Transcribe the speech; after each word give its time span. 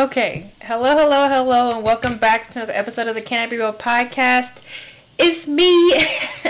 Okay. 0.00 0.50
Hello, 0.62 0.96
hello, 0.96 1.28
hello, 1.28 1.76
and 1.76 1.84
welcome 1.84 2.16
back 2.16 2.50
to 2.52 2.60
another 2.60 2.72
episode 2.72 3.06
of 3.06 3.14
the 3.14 3.20
Can 3.20 3.38
I 3.38 3.46
Be 3.46 3.58
Real 3.58 3.70
podcast. 3.70 4.62
It's 5.18 5.46
me. 5.46 5.66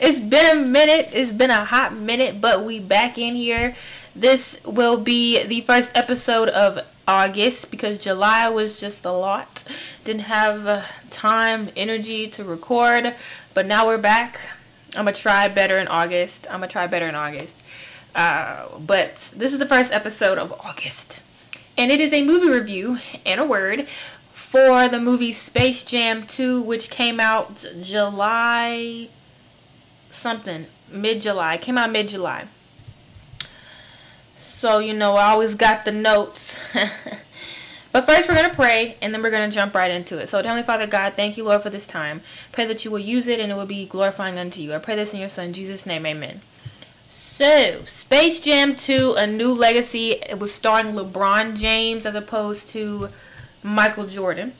it's 0.00 0.20
been 0.20 0.56
a 0.56 0.58
minute. 0.58 1.10
It's 1.12 1.30
been 1.30 1.50
a 1.50 1.66
hot 1.66 1.94
minute, 1.94 2.40
but 2.40 2.64
we 2.64 2.80
back 2.80 3.18
in 3.18 3.34
here. 3.34 3.76
This 4.16 4.58
will 4.64 4.96
be 4.96 5.44
the 5.44 5.60
first 5.60 5.94
episode 5.94 6.48
of 6.48 6.78
August 7.06 7.70
because 7.70 7.98
July 7.98 8.48
was 8.48 8.80
just 8.80 9.04
a 9.04 9.12
lot. 9.12 9.64
Didn't 10.04 10.22
have 10.22 10.66
uh, 10.66 10.84
time, 11.10 11.68
energy 11.76 12.26
to 12.28 12.42
record, 12.42 13.14
but 13.52 13.66
now 13.66 13.86
we're 13.86 13.98
back. 13.98 14.40
I'm 14.96 15.04
gonna 15.04 15.12
try 15.12 15.46
better 15.48 15.78
in 15.78 15.88
August. 15.88 16.46
I'm 16.48 16.60
gonna 16.60 16.68
try 16.68 16.86
better 16.86 17.06
in 17.06 17.14
August. 17.14 17.62
Uh, 18.14 18.78
but 18.78 19.30
this 19.36 19.52
is 19.52 19.58
the 19.58 19.68
first 19.68 19.92
episode 19.92 20.38
of 20.38 20.52
August 20.52 21.20
and 21.76 21.90
it 21.90 22.00
is 22.00 22.12
a 22.12 22.22
movie 22.22 22.48
review 22.48 22.98
and 23.24 23.40
a 23.40 23.44
word 23.44 23.86
for 24.32 24.88
the 24.88 25.00
movie 25.00 25.32
Space 25.32 25.82
Jam 25.82 26.24
2, 26.24 26.62
which 26.62 26.90
came 26.90 27.18
out 27.18 27.66
July 27.80 29.08
something, 30.14 30.66
mid 30.90 31.20
July. 31.20 31.56
Came 31.56 31.76
out 31.76 31.90
mid 31.90 32.08
July. 32.08 32.46
So, 34.36 34.78
you 34.78 34.94
know, 34.94 35.16
I 35.16 35.30
always 35.30 35.54
got 35.54 35.84
the 35.84 35.92
notes. 35.92 36.56
but 37.92 38.06
first, 38.06 38.28
we're 38.28 38.34
going 38.34 38.48
to 38.48 38.54
pray, 38.54 38.96
and 39.02 39.12
then 39.12 39.22
we're 39.22 39.30
going 39.30 39.48
to 39.50 39.54
jump 39.54 39.74
right 39.74 39.90
into 39.90 40.18
it. 40.18 40.28
So, 40.28 40.38
Heavenly 40.38 40.62
Father 40.62 40.86
God, 40.86 41.14
thank 41.16 41.36
you, 41.36 41.44
Lord, 41.44 41.62
for 41.62 41.70
this 41.70 41.86
time. 41.86 42.22
Pray 42.52 42.64
that 42.66 42.84
you 42.84 42.90
will 42.90 42.98
use 42.98 43.26
it 43.26 43.40
and 43.40 43.52
it 43.52 43.54
will 43.56 43.66
be 43.66 43.84
glorifying 43.84 44.38
unto 44.38 44.62
you. 44.62 44.72
I 44.72 44.78
pray 44.78 44.96
this 44.96 45.12
in 45.12 45.20
your 45.20 45.28
Son, 45.28 45.52
Jesus' 45.52 45.84
name. 45.84 46.06
Amen. 46.06 46.40
So, 47.36 47.84
Space 47.86 48.38
Jam 48.38 48.76
2, 48.76 49.14
A 49.18 49.26
New 49.26 49.52
Legacy. 49.52 50.12
It 50.12 50.38
was 50.38 50.54
starring 50.54 50.94
LeBron 50.94 51.56
James 51.56 52.06
as 52.06 52.14
opposed 52.14 52.68
to 52.68 53.08
Michael 53.60 54.06
Jordan. 54.06 54.52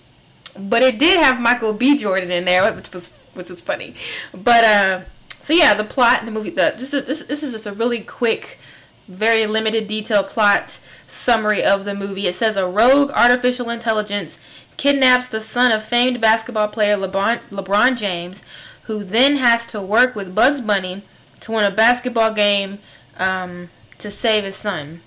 But 0.59 0.83
it 0.83 0.99
did 0.99 1.21
have 1.21 1.39
Michael 1.39 1.73
B. 1.73 1.97
Jordan 1.97 2.33
in 2.33 2.47
there, 2.47 2.73
which 2.73 2.93
was 2.93 3.13
which 3.35 3.49
was 3.49 3.61
funny. 3.61 3.95
But 4.33 4.65
uh 4.65 5.01
so 5.41 5.53
yeah, 5.53 5.75
the 5.75 5.85
plot, 5.85 6.19
in 6.19 6.27
the 6.27 6.33
movie, 6.33 6.51
the 6.51 6.75
this 6.77 6.93
is 6.93 7.05
this, 7.05 7.23
this 7.23 7.45
is 7.45 7.53
just 7.53 7.67
a 7.67 7.73
really 7.73 8.01
quick, 8.01 8.59
very 9.07 9.47
limited 9.47 9.87
detail 9.87 10.25
plot 10.25 10.81
summary 11.07 11.63
of 11.63 11.85
the 11.85 11.95
movie. 11.95 12.27
It 12.27 12.35
says 12.35 12.57
a 12.57 12.67
rogue 12.67 13.13
artificial 13.13 13.71
intelligence 13.71 14.37
kidnaps 14.77 15.29
the 15.29 15.41
son 15.41 15.71
of 15.71 15.85
famed 15.85 16.21
basketball 16.21 16.67
player 16.67 16.97
LeBron 16.97 17.39
LeBron 17.53 17.97
James, 17.97 18.43
who 18.87 19.05
then 19.05 19.37
has 19.37 19.65
to 19.67 19.81
work 19.81 20.17
with 20.17 20.35
Bugs 20.35 20.61
Bunny 20.61 21.05
to 21.45 21.53
win 21.53 21.63
a 21.63 21.71
basketball 21.71 22.33
game 22.33 22.79
um, 23.19 23.69
to 23.99 24.11
save 24.11 24.45
his 24.45 24.57
son, 24.57 25.03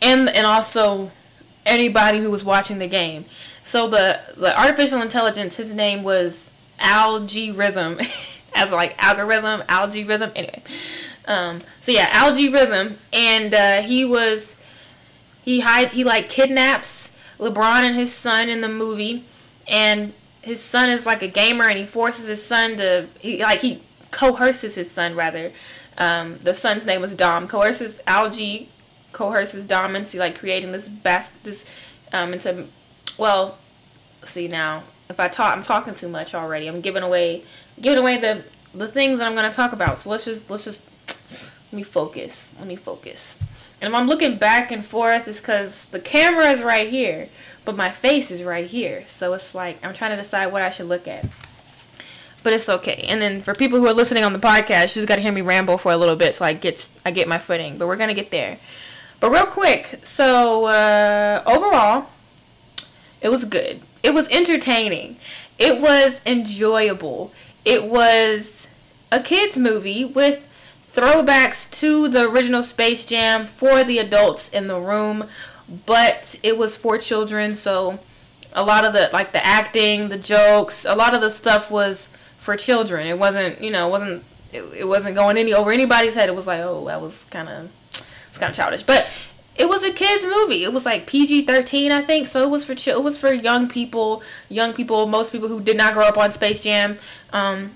and 0.00 0.28
and 0.30 0.46
also 0.46 1.10
anybody 1.66 2.18
who 2.20 2.30
was 2.30 2.42
watching 2.42 2.78
the 2.78 2.88
game. 2.88 3.26
So 3.62 3.88
the 3.88 4.20
the 4.38 4.58
artificial 4.58 5.02
intelligence, 5.02 5.56
his 5.56 5.70
name 5.70 6.02
was 6.02 6.50
Al-G 6.78 7.50
Rhythm, 7.50 8.00
as 8.54 8.70
like 8.70 8.94
algorithm, 9.02 9.62
Al-G 9.68 10.04
Rhythm. 10.04 10.32
Anyway, 10.34 10.62
um, 11.26 11.60
so 11.82 11.92
yeah, 11.92 12.08
Al-G 12.10 12.48
Rhythm, 12.48 12.96
and 13.12 13.52
uh, 13.52 13.82
he 13.82 14.06
was 14.06 14.56
he 15.42 15.60
hide 15.60 15.90
he 15.90 16.04
like 16.04 16.30
kidnaps 16.30 17.10
LeBron 17.38 17.82
and 17.82 17.94
his 17.94 18.14
son 18.14 18.48
in 18.48 18.62
the 18.62 18.68
movie, 18.68 19.26
and 19.68 20.14
his 20.40 20.62
son 20.62 20.88
is 20.88 21.04
like 21.04 21.20
a 21.22 21.28
gamer, 21.28 21.64
and 21.64 21.78
he 21.78 21.84
forces 21.84 22.26
his 22.26 22.42
son 22.42 22.78
to 22.78 23.08
he 23.20 23.42
like 23.42 23.60
he 23.60 23.82
coerces 24.12 24.76
his 24.76 24.90
son 24.90 25.16
rather. 25.16 25.50
Um, 25.98 26.38
the 26.42 26.54
son's 26.54 26.86
name 26.86 27.00
was 27.00 27.14
Dom. 27.16 27.48
Coerces 27.48 28.00
Al-G, 28.06 28.68
coerces 29.12 29.64
Dom 29.64 29.96
into 29.96 30.18
like 30.18 30.38
creating 30.38 30.70
this 30.72 30.88
bas- 30.88 31.30
this 31.42 31.64
um 32.12 32.32
into 32.32 32.66
well, 33.18 33.58
see 34.24 34.46
now 34.46 34.84
if 35.10 35.18
I 35.18 35.28
talk 35.28 35.56
I'm 35.56 35.64
talking 35.64 35.94
too 35.94 36.08
much 36.08 36.34
already. 36.34 36.68
I'm 36.68 36.80
giving 36.80 37.02
away 37.02 37.44
giving 37.80 37.98
away 37.98 38.18
the 38.18 38.44
the 38.74 38.88
things 38.88 39.18
that 39.18 39.26
I'm 39.26 39.34
gonna 39.34 39.52
talk 39.52 39.72
about. 39.72 39.98
So 39.98 40.10
let's 40.10 40.24
just 40.24 40.48
let's 40.48 40.64
just 40.64 40.82
let 41.08 41.72
me 41.72 41.82
focus. 41.82 42.54
Let 42.58 42.68
me 42.68 42.76
focus. 42.76 43.38
And 43.80 43.92
if 43.92 43.98
I'm 43.98 44.06
looking 44.06 44.38
back 44.38 44.70
and 44.70 44.86
forth, 44.86 45.26
it's 45.26 45.40
because 45.40 45.86
the 45.86 45.98
camera 45.98 46.50
is 46.52 46.62
right 46.62 46.88
here, 46.88 47.28
but 47.64 47.76
my 47.76 47.90
face 47.90 48.30
is 48.30 48.44
right 48.44 48.66
here. 48.66 49.04
So 49.08 49.34
it's 49.34 49.54
like 49.54 49.84
I'm 49.84 49.92
trying 49.92 50.12
to 50.12 50.16
decide 50.16 50.46
what 50.46 50.62
I 50.62 50.70
should 50.70 50.86
look 50.86 51.08
at 51.08 51.26
but 52.42 52.52
it's 52.52 52.68
okay. 52.68 53.04
And 53.08 53.20
then 53.20 53.42
for 53.42 53.54
people 53.54 53.78
who 53.78 53.86
are 53.86 53.92
listening 53.92 54.24
on 54.24 54.32
the 54.32 54.38
podcast, 54.38 54.94
just 54.94 55.08
got 55.08 55.16
to 55.16 55.22
hear 55.22 55.32
me 55.32 55.42
ramble 55.42 55.78
for 55.78 55.92
a 55.92 55.96
little 55.96 56.16
bit 56.16 56.34
so 56.34 56.44
I 56.44 56.52
get 56.52 56.88
I 57.04 57.10
get 57.10 57.28
my 57.28 57.38
footing. 57.38 57.78
But 57.78 57.86
we're 57.88 57.96
gonna 57.96 58.14
get 58.14 58.30
there. 58.30 58.58
But 59.20 59.30
real 59.30 59.46
quick, 59.46 60.00
so 60.04 60.64
uh, 60.66 61.42
overall, 61.46 62.08
it 63.20 63.28
was 63.28 63.44
good. 63.44 63.82
It 64.02 64.14
was 64.14 64.28
entertaining. 64.30 65.16
It 65.58 65.80
was 65.80 66.20
enjoyable. 66.26 67.32
It 67.64 67.84
was 67.84 68.66
a 69.12 69.20
kids 69.20 69.56
movie 69.56 70.04
with 70.04 70.48
throwbacks 70.94 71.70
to 71.70 72.08
the 72.08 72.28
original 72.28 72.62
Space 72.62 73.04
Jam 73.04 73.46
for 73.46 73.84
the 73.84 73.98
adults 73.98 74.48
in 74.48 74.66
the 74.66 74.80
room, 74.80 75.28
but 75.86 76.38
it 76.42 76.58
was 76.58 76.76
for 76.76 76.98
children, 76.98 77.54
so 77.54 78.00
a 78.52 78.64
lot 78.64 78.84
of 78.84 78.92
the 78.92 79.08
like 79.12 79.32
the 79.32 79.46
acting, 79.46 80.08
the 80.08 80.18
jokes, 80.18 80.84
a 80.84 80.94
lot 80.96 81.14
of 81.14 81.20
the 81.20 81.30
stuff 81.30 81.70
was 81.70 82.08
for 82.42 82.56
children. 82.56 83.06
It 83.06 83.18
wasn't, 83.18 83.60
you 83.62 83.70
know, 83.70 83.86
it 83.86 83.90
wasn't 83.90 84.24
it, 84.52 84.62
it 84.76 84.84
wasn't 84.88 85.14
going 85.14 85.38
any 85.38 85.54
over 85.54 85.70
anybody's 85.70 86.14
head. 86.14 86.28
It 86.28 86.34
was 86.34 86.46
like, 86.46 86.60
oh, 86.60 86.84
that 86.86 87.00
was 87.00 87.24
kind 87.30 87.48
of 87.48 87.70
it's 88.28 88.38
kind 88.38 88.50
of 88.50 88.56
childish, 88.56 88.82
but 88.82 89.06
it 89.54 89.68
was 89.68 89.82
a 89.84 89.92
kids 89.92 90.24
movie. 90.24 90.64
It 90.64 90.72
was 90.72 90.84
like 90.84 91.06
PG 91.06 91.46
thirteen, 91.46 91.92
I 91.92 92.02
think. 92.02 92.26
So 92.26 92.42
it 92.42 92.50
was 92.50 92.64
for 92.64 92.74
ch- 92.74 92.88
it 92.88 93.02
was 93.02 93.16
for 93.16 93.32
young 93.32 93.68
people, 93.68 94.22
young 94.48 94.72
people, 94.72 95.06
most 95.06 95.30
people 95.30 95.48
who 95.48 95.60
did 95.60 95.76
not 95.76 95.94
grow 95.94 96.04
up 96.04 96.18
on 96.18 96.32
Space 96.32 96.60
Jam. 96.60 96.98
Um, 97.32 97.72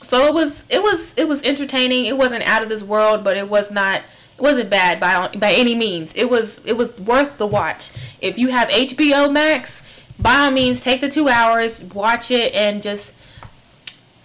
so 0.00 0.26
it 0.26 0.34
was 0.34 0.64
it 0.68 0.82
was 0.82 1.12
it 1.16 1.26
was 1.26 1.42
entertaining. 1.42 2.04
It 2.04 2.16
wasn't 2.16 2.46
out 2.46 2.62
of 2.62 2.68
this 2.68 2.82
world, 2.82 3.24
but 3.24 3.36
it 3.36 3.48
was 3.48 3.70
not 3.70 4.02
it 4.36 4.42
wasn't 4.42 4.70
bad 4.70 5.00
by 5.00 5.28
by 5.28 5.52
any 5.52 5.74
means. 5.74 6.12
It 6.14 6.30
was 6.30 6.60
it 6.64 6.76
was 6.76 6.96
worth 6.98 7.38
the 7.38 7.46
watch. 7.46 7.90
If 8.20 8.38
you 8.38 8.48
have 8.48 8.68
HBO 8.68 9.32
Max, 9.32 9.82
by 10.18 10.36
all 10.36 10.50
means, 10.52 10.80
take 10.80 11.00
the 11.00 11.08
two 11.08 11.28
hours, 11.28 11.82
watch 11.82 12.30
it, 12.30 12.54
and 12.54 12.82
just 12.82 13.14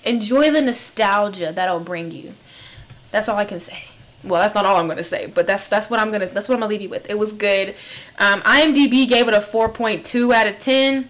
enjoy 0.04 0.52
the 0.52 0.62
nostalgia 0.62 1.52
that'll 1.54 1.80
bring 1.80 2.12
you. 2.12 2.34
That's 3.12 3.28
all 3.28 3.38
I 3.38 3.46
can 3.46 3.60
say. 3.60 3.86
Well, 4.24 4.42
that's 4.42 4.54
not 4.54 4.66
all 4.66 4.76
I'm 4.76 4.88
gonna 4.88 5.04
say, 5.04 5.28
but 5.28 5.48
that's 5.48 5.68
that's 5.68 5.90
what 5.90 6.00
I'm 6.00 6.12
gonna 6.12 6.28
that's 6.28 6.50
what 6.50 6.56
I'm 6.56 6.60
gonna 6.60 6.70
leave 6.70 6.82
you 6.82 6.90
with. 6.90 7.10
It 7.10 7.18
was 7.18 7.32
good. 7.32 7.76
Um, 8.18 8.42
IMDb 8.42 9.08
gave 9.08 9.28
it 9.28 9.34
a 9.34 9.40
4.2 9.40 10.34
out 10.34 10.46
of 10.46 10.60
10, 10.60 11.10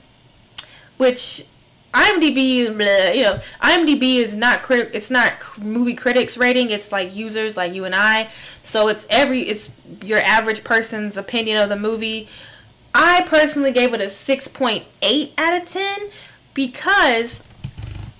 which 0.97 1.45
IMDb, 1.93 2.67
bleh, 2.67 3.15
you 3.15 3.23
know, 3.23 3.39
IMDb 3.63 4.17
is 4.17 4.35
not 4.35 4.61
crit. 4.61 4.91
It's 4.93 5.09
not 5.09 5.33
movie 5.57 5.95
critics 5.95 6.37
rating. 6.37 6.69
It's 6.69 6.91
like 6.91 7.15
users 7.15 7.57
like 7.57 7.73
you 7.73 7.83
and 7.83 7.95
I. 7.95 8.29
So 8.61 8.87
it's 8.89 9.07
every 9.09 9.41
it's 9.41 9.71
your 10.03 10.19
average 10.19 10.63
person's 10.63 11.17
opinion 11.17 11.57
of 11.57 11.69
the 11.69 11.75
movie. 11.75 12.27
I 12.93 13.21
personally 13.21 13.71
gave 13.71 13.93
it 13.93 14.01
a 14.01 14.05
6.8 14.05 15.31
out 15.37 15.61
of 15.61 15.67
10 15.67 16.09
because 16.53 17.43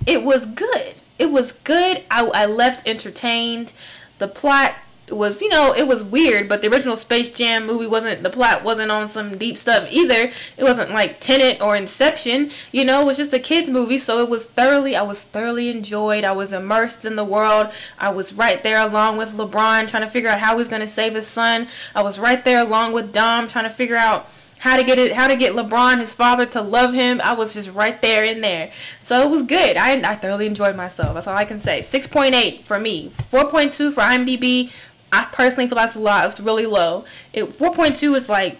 it 0.10 0.24
was 0.24 0.48
good. 0.48 0.96
It 1.20 1.32
was 1.32 1.52
good. 1.52 2.04
I, 2.10 2.26
I 2.26 2.46
left 2.48 2.88
entertained. 2.88 3.74
The 4.18 4.28
plot 4.28 4.74
was, 5.12 5.40
you 5.42 5.50
know, 5.50 5.74
it 5.74 5.88
was 5.88 6.04
weird, 6.04 6.50
but 6.50 6.62
the 6.62 6.68
original 6.68 6.96
Space 6.96 7.30
Jam 7.30 7.68
movie 7.68 7.86
wasn't, 7.86 8.24
the 8.24 8.30
plot 8.30 8.64
wasn't 8.64 8.92
on 8.92 9.08
some 9.08 9.38
deep 9.38 9.58
stuff 9.58 9.88
either. 9.92 10.32
It 10.58 10.64
wasn't 10.64 10.92
like 10.92 11.20
Tenet 11.20 11.62
or 11.62 11.76
Inception, 11.76 12.52
you 12.72 12.86
know, 12.86 13.02
it 13.02 13.06
was 13.06 13.18
just 13.18 13.34
a 13.34 13.40
kid's 13.40 13.70
movie, 13.70 14.00
so 14.00 14.20
it 14.20 14.30
was 14.30 14.46
thoroughly, 14.46 14.96
I 14.96 15.04
was 15.04 15.24
thoroughly 15.24 15.70
enjoyed. 15.70 16.24
I 16.24 16.32
was 16.32 16.52
immersed 16.52 17.06
in 17.06 17.16
the 17.16 17.24
world. 17.26 17.72
I 17.98 18.10
was 18.10 18.34
right 18.34 18.62
there 18.64 18.80
along 18.80 19.18
with 19.18 19.36
LeBron 19.36 19.90
trying 19.90 20.04
to 20.04 20.10
figure 20.10 20.30
out 20.30 20.40
how 20.40 20.58
he's 20.58 20.68
going 20.68 20.82
to 20.82 20.88
save 20.88 21.16
his 21.16 21.28
son. 21.28 21.68
I 21.96 22.04
was 22.04 22.20
right 22.20 22.44
there 22.44 22.62
along 22.62 22.94
with 22.94 23.14
Dom 23.14 23.48
trying 23.48 23.66
to 23.66 23.76
figure 23.76 23.96
out 23.96 24.30
how 24.60 24.76
to 24.76 24.84
get 24.84 25.00
it, 25.00 25.14
how 25.14 25.28
to 25.28 25.36
get 25.36 25.54
LeBron, 25.54 26.00
his 26.00 26.14
father, 26.14 26.46
to 26.46 26.62
love 26.62 26.94
him. 26.94 27.22
I 27.24 27.34
was 27.34 27.54
just 27.54 27.72
right 27.72 28.00
there 28.02 28.24
in 28.24 28.42
there. 28.42 28.72
So 29.02 29.22
it 29.26 29.32
was 29.32 29.44
good. 29.44 29.78
I, 29.78 29.94
I 30.02 30.16
thoroughly 30.16 30.46
enjoyed 30.46 30.76
myself. 30.76 31.14
That's 31.14 31.28
all 31.28 31.36
I 31.36 31.46
can 31.46 31.62
say. 31.62 31.82
6.8 31.82 32.64
for 32.64 32.78
me. 32.78 33.12
4.2 33.32 33.94
for 33.94 34.02
IMDb. 34.02 34.72
I 35.12 35.26
personally 35.32 35.68
feel 35.68 35.78
that's 35.78 35.96
a 35.96 36.00
lot. 36.00 36.26
It's 36.28 36.40
really 36.40 36.66
low. 36.66 37.06
It 37.32 37.58
4.2 37.58 38.16
is 38.16 38.30
like 38.30 38.60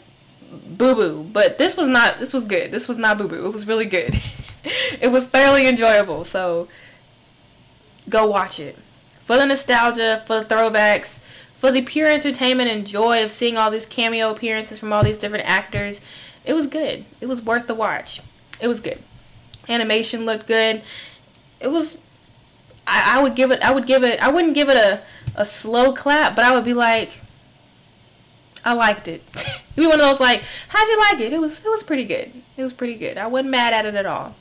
boo 0.50 0.96
boo, 0.96 1.30
but 1.32 1.58
this 1.58 1.78
was 1.78 1.88
not. 1.88 2.20
This 2.20 2.34
was 2.34 2.46
good. 2.46 2.72
This 2.72 2.88
was 2.88 2.98
not 2.98 3.18
boo 3.18 3.28
boo. 3.28 3.46
It 3.46 3.54
was 3.54 3.68
really 3.68 3.86
good. 3.86 4.20
it 5.02 5.12
was 5.12 5.28
thoroughly 5.28 5.68
enjoyable. 5.68 6.26
So 6.26 6.70
go 8.08 8.26
watch 8.26 8.60
it 8.60 8.78
for 9.26 9.38
the 9.38 9.46
nostalgia, 9.46 10.24
for 10.26 10.40
the 10.40 10.46
throwbacks 10.46 11.19
for 11.60 11.72
the 11.72 11.82
pure 11.82 12.12
entertainment 12.12 12.70
and 12.70 12.88
joy 12.88 13.24
of 13.24 13.32
seeing 13.32 13.58
all 13.58 13.70
these 13.70 13.86
cameo 13.86 14.32
appearances 14.32 14.80
from 14.80 14.94
all 14.94 15.04
these 15.04 15.18
different 15.18 15.46
actors, 15.46 16.02
it 16.46 16.54
was 16.54 16.68
good. 16.68 17.06
It 17.20 17.28
was 17.28 17.42
worth 17.42 17.68
the 17.68 17.76
watch. 17.76 18.22
It 18.62 18.68
was 18.68 18.80
good. 18.80 19.04
Animation 19.68 20.26
looked 20.26 20.48
good. 20.48 20.82
It 21.60 21.68
was. 21.68 21.98
I, 22.88 23.20
I 23.20 23.24
would 23.24 23.36
give 23.36 23.52
it. 23.52 23.62
I 23.62 23.74
would 23.74 23.86
give 23.86 24.04
it. 24.04 24.22
I 24.22 24.32
wouldn't 24.32 24.56
give 24.56 24.70
it 24.70 24.78
a 24.78 25.04
a 25.36 25.46
slow 25.46 25.94
clap, 25.94 26.36
but 26.36 26.46
I 26.46 26.56
would 26.56 26.64
be 26.64 26.74
like, 26.74 27.22
I 28.64 28.74
liked 28.74 29.08
it. 29.08 29.24
It'd 29.36 29.76
be 29.76 29.86
one 29.86 30.00
of 30.00 30.06
those 30.06 30.20
like, 30.20 30.44
how'd 30.70 30.88
you 30.88 31.00
like 31.00 31.20
it? 31.20 31.34
It 31.34 31.40
was 31.40 31.60
it 31.60 31.70
was 31.70 31.84
pretty 31.84 32.06
good. 32.06 32.42
It 32.58 32.64
was 32.64 32.74
pretty 32.74 32.96
good. 32.96 33.18
I 33.18 33.28
wasn't 33.28 33.50
mad 33.50 33.74
at 33.74 33.86
it 33.86 33.96
at 33.96 34.06
all. 34.06 34.36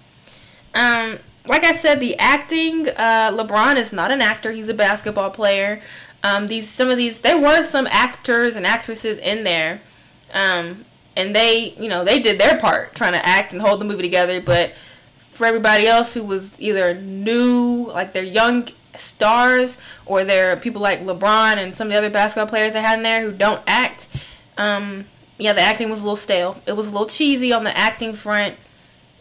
Um, 0.74 1.18
like 1.46 1.64
I 1.64 1.72
said, 1.72 2.00
the 2.00 2.16
acting. 2.18 2.88
Uh, 2.88 3.32
LeBron 3.32 3.76
is 3.76 3.92
not 3.92 4.12
an 4.12 4.20
actor. 4.20 4.52
He's 4.52 4.68
a 4.68 4.74
basketball 4.74 5.30
player. 5.30 5.82
Um, 6.22 6.48
these 6.48 6.68
some 6.68 6.90
of 6.90 6.96
these 6.96 7.20
there 7.20 7.38
were 7.38 7.62
some 7.62 7.86
actors 7.90 8.56
and 8.56 8.66
actresses 8.66 9.18
in 9.18 9.44
there, 9.44 9.80
um, 10.32 10.84
and 11.16 11.34
they 11.34 11.74
you 11.78 11.88
know 11.88 12.04
they 12.04 12.18
did 12.18 12.40
their 12.40 12.58
part 12.58 12.94
trying 12.94 13.12
to 13.12 13.24
act 13.24 13.52
and 13.52 13.62
hold 13.62 13.80
the 13.80 13.84
movie 13.84 14.02
together. 14.02 14.40
But 14.40 14.72
for 15.30 15.46
everybody 15.46 15.86
else 15.86 16.14
who 16.14 16.24
was 16.24 16.58
either 16.58 16.94
new, 16.94 17.86
like 17.88 18.12
they're 18.12 18.22
young 18.24 18.68
stars, 18.96 19.78
or 20.06 20.24
they're 20.24 20.56
people 20.56 20.82
like 20.82 21.04
LeBron 21.04 21.56
and 21.56 21.76
some 21.76 21.86
of 21.88 21.92
the 21.92 21.98
other 21.98 22.10
basketball 22.10 22.48
players 22.48 22.72
they 22.72 22.82
had 22.82 22.98
in 22.98 23.04
there 23.04 23.22
who 23.22 23.32
don't 23.32 23.62
act. 23.66 24.08
Um, 24.56 25.06
yeah, 25.38 25.52
the 25.52 25.60
acting 25.60 25.88
was 25.88 26.00
a 26.00 26.02
little 26.02 26.16
stale. 26.16 26.60
It 26.66 26.72
was 26.72 26.88
a 26.88 26.90
little 26.90 27.06
cheesy 27.06 27.52
on 27.52 27.62
the 27.62 27.76
acting 27.76 28.14
front. 28.14 28.56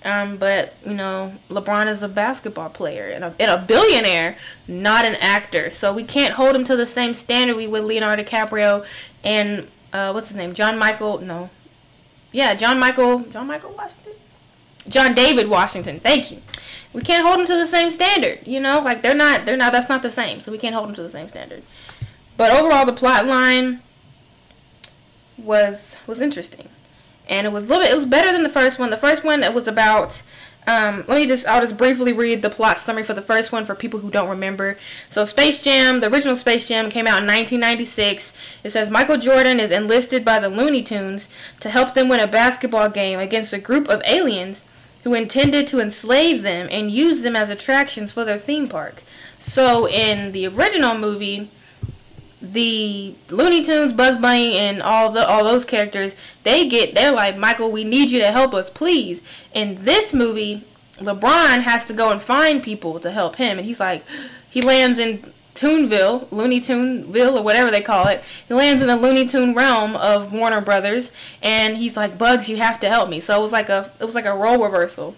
Um, 0.03 0.37
but 0.37 0.75
you 0.85 0.93
know, 0.93 1.35
LeBron 1.49 1.87
is 1.87 2.03
a 2.03 2.07
basketball 2.07 2.69
player 2.69 3.07
and 3.07 3.23
a, 3.23 3.35
and 3.39 3.51
a 3.51 3.57
billionaire, 3.57 4.37
not 4.67 5.05
an 5.05 5.15
actor. 5.15 5.69
So 5.69 5.91
we 5.91 6.03
can't 6.03 6.35
hold 6.35 6.55
him 6.55 6.63
to 6.65 6.75
the 6.75 6.85
same 6.85 7.13
standard 7.13 7.55
we 7.55 7.67
would 7.67 7.83
Leonardo 7.83 8.23
DiCaprio 8.23 8.85
and 9.23 9.67
uh, 9.93 10.11
what's 10.11 10.27
his 10.27 10.37
name, 10.37 10.53
John 10.53 10.77
Michael? 10.77 11.19
No, 11.19 11.49
yeah, 12.31 12.53
John 12.53 12.79
Michael, 12.79 13.19
John 13.21 13.47
Michael 13.47 13.71
Washington, 13.71 14.13
John 14.87 15.15
David 15.15 15.47
Washington. 15.47 15.99
Thank 15.99 16.31
you. 16.31 16.41
We 16.93 17.01
can't 17.01 17.25
hold 17.25 17.39
him 17.39 17.47
to 17.47 17.53
the 17.53 17.67
same 17.67 17.91
standard. 17.91 18.39
You 18.45 18.59
know, 18.59 18.79
like 18.79 19.01
they're 19.01 19.15
not, 19.15 19.45
they're 19.45 19.57
not. 19.57 19.73
That's 19.73 19.89
not 19.89 20.01
the 20.01 20.11
same. 20.11 20.41
So 20.41 20.51
we 20.51 20.57
can't 20.57 20.75
hold 20.75 20.89
him 20.89 20.95
to 20.95 21.03
the 21.03 21.09
same 21.09 21.29
standard. 21.29 21.63
But 22.37 22.51
overall, 22.51 22.85
the 22.85 22.93
plot 22.93 23.25
line 23.25 23.81
was 25.37 25.95
was 26.05 26.19
interesting 26.19 26.69
and 27.29 27.45
it 27.45 27.51
was 27.51 27.63
a 27.63 27.67
little 27.67 27.83
bit, 27.83 27.91
it 27.91 27.95
was 27.95 28.05
better 28.05 28.31
than 28.31 28.43
the 28.43 28.49
first 28.49 28.79
one. 28.79 28.89
The 28.89 28.97
first 28.97 29.23
one 29.23 29.43
it 29.43 29.53
was 29.53 29.67
about 29.67 30.21
um, 30.67 31.05
let 31.07 31.15
me 31.15 31.25
just 31.25 31.47
I'll 31.47 31.61
just 31.61 31.77
briefly 31.77 32.11
read 32.11 32.41
the 32.41 32.49
plot 32.49 32.77
summary 32.77 33.03
for 33.03 33.13
the 33.13 33.21
first 33.21 33.53
one 33.53 33.65
for 33.65 33.73
people 33.73 34.01
who 34.01 34.11
don't 34.11 34.27
remember. 34.27 34.75
So 35.09 35.23
Space 35.23 35.59
Jam, 35.59 36.01
the 36.01 36.11
original 36.11 36.35
Space 36.35 36.67
Jam 36.67 36.89
came 36.89 37.07
out 37.07 37.23
in 37.23 37.27
1996. 37.27 38.33
It 38.65 38.71
says 38.71 38.89
Michael 38.89 39.17
Jordan 39.17 39.61
is 39.61 39.71
enlisted 39.71 40.25
by 40.25 40.39
the 40.39 40.49
Looney 40.49 40.83
Tunes 40.83 41.29
to 41.61 41.69
help 41.69 41.93
them 41.93 42.09
win 42.09 42.19
a 42.19 42.27
basketball 42.27 42.89
game 42.89 43.17
against 43.17 43.53
a 43.53 43.59
group 43.59 43.87
of 43.87 44.01
aliens 44.05 44.65
who 45.03 45.13
intended 45.13 45.67
to 45.67 45.79
enslave 45.79 46.43
them 46.43 46.67
and 46.69 46.91
use 46.91 47.21
them 47.21 47.37
as 47.37 47.49
attractions 47.49 48.11
for 48.11 48.25
their 48.25 48.37
theme 48.37 48.67
park. 48.67 49.03
So 49.39 49.87
in 49.87 50.33
the 50.33 50.47
original 50.47 50.97
movie, 50.97 51.49
the 52.41 53.15
Looney 53.29 53.63
Tunes, 53.63 53.93
Bugs 53.93 54.17
Bunny, 54.17 54.57
and 54.57 54.81
all 54.81 55.11
the 55.11 55.27
all 55.27 55.43
those 55.43 55.65
characters, 55.65 56.15
they 56.43 56.67
get 56.67 56.93
they're 56.93 57.11
like, 57.11 57.37
Michael, 57.37 57.71
we 57.71 57.83
need 57.83 58.11
you 58.11 58.19
to 58.19 58.31
help 58.31 58.53
us, 58.53 58.69
please. 58.69 59.21
In 59.53 59.81
this 59.81 60.13
movie, 60.13 60.63
LeBron 60.97 61.61
has 61.61 61.85
to 61.85 61.93
go 61.93 62.11
and 62.11 62.21
find 62.21 62.61
people 62.61 62.99
to 62.99 63.11
help 63.11 63.37
him, 63.37 63.57
and 63.57 63.65
he's 63.65 63.79
like, 63.79 64.03
he 64.49 64.61
lands 64.61 64.99
in 64.99 65.33
Toonville, 65.55 66.31
Looney 66.31 66.61
Tuneville, 66.61 67.37
or 67.37 67.41
whatever 67.41 67.71
they 67.71 67.81
call 67.81 68.07
it. 68.07 68.23
He 68.47 68.53
lands 68.53 68.81
in 68.81 68.87
the 68.87 68.95
Looney 68.95 69.27
Tune 69.27 69.55
realm 69.55 69.95
of 69.95 70.31
Warner 70.31 70.61
Brothers, 70.61 71.11
and 71.41 71.77
he's 71.77 71.97
like, 71.97 72.17
Bugs, 72.19 72.47
you 72.47 72.57
have 72.57 72.79
to 72.81 72.89
help 72.89 73.09
me. 73.09 73.19
So 73.19 73.37
it 73.37 73.41
was 73.41 73.51
like 73.51 73.69
a 73.69 73.91
it 73.99 74.05
was 74.05 74.15
like 74.15 74.25
a 74.25 74.35
role 74.35 74.63
reversal, 74.63 75.15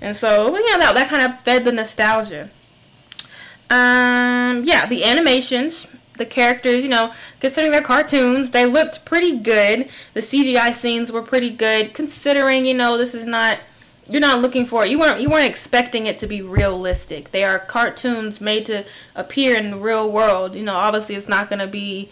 and 0.00 0.16
so 0.16 0.56
yeah, 0.56 0.78
that 0.78 0.94
that 0.94 1.08
kind 1.08 1.22
of 1.32 1.40
fed 1.40 1.64
the 1.64 1.72
nostalgia. 1.72 2.50
Um, 3.72 4.64
yeah, 4.64 4.86
the 4.86 5.04
animations 5.04 5.86
the 6.20 6.26
characters, 6.26 6.84
you 6.84 6.88
know, 6.88 7.12
considering 7.40 7.72
they're 7.72 7.82
cartoons, 7.82 8.50
they 8.50 8.66
looked 8.66 9.04
pretty 9.04 9.36
good. 9.36 9.88
The 10.14 10.20
CGI 10.20 10.72
scenes 10.72 11.10
were 11.10 11.22
pretty 11.22 11.50
good, 11.50 11.94
considering, 11.94 12.64
you 12.64 12.74
know, 12.74 12.96
this 12.96 13.14
is 13.14 13.26
not 13.26 13.58
you're 14.10 14.20
not 14.20 14.42
looking 14.42 14.66
for 14.66 14.84
it. 14.84 14.90
You 14.90 14.98
weren't 14.98 15.20
you 15.20 15.28
weren't 15.30 15.48
expecting 15.48 16.06
it 16.06 16.18
to 16.18 16.26
be 16.26 16.42
realistic. 16.42 17.30
They 17.30 17.44
are 17.44 17.58
cartoons 17.58 18.40
made 18.40 18.66
to 18.66 18.84
appear 19.14 19.56
in 19.56 19.70
the 19.70 19.76
real 19.76 20.10
world. 20.10 20.56
You 20.56 20.64
know, 20.64 20.74
obviously 20.74 21.14
it's 21.14 21.28
not 21.28 21.48
gonna 21.48 21.68
be 21.68 22.10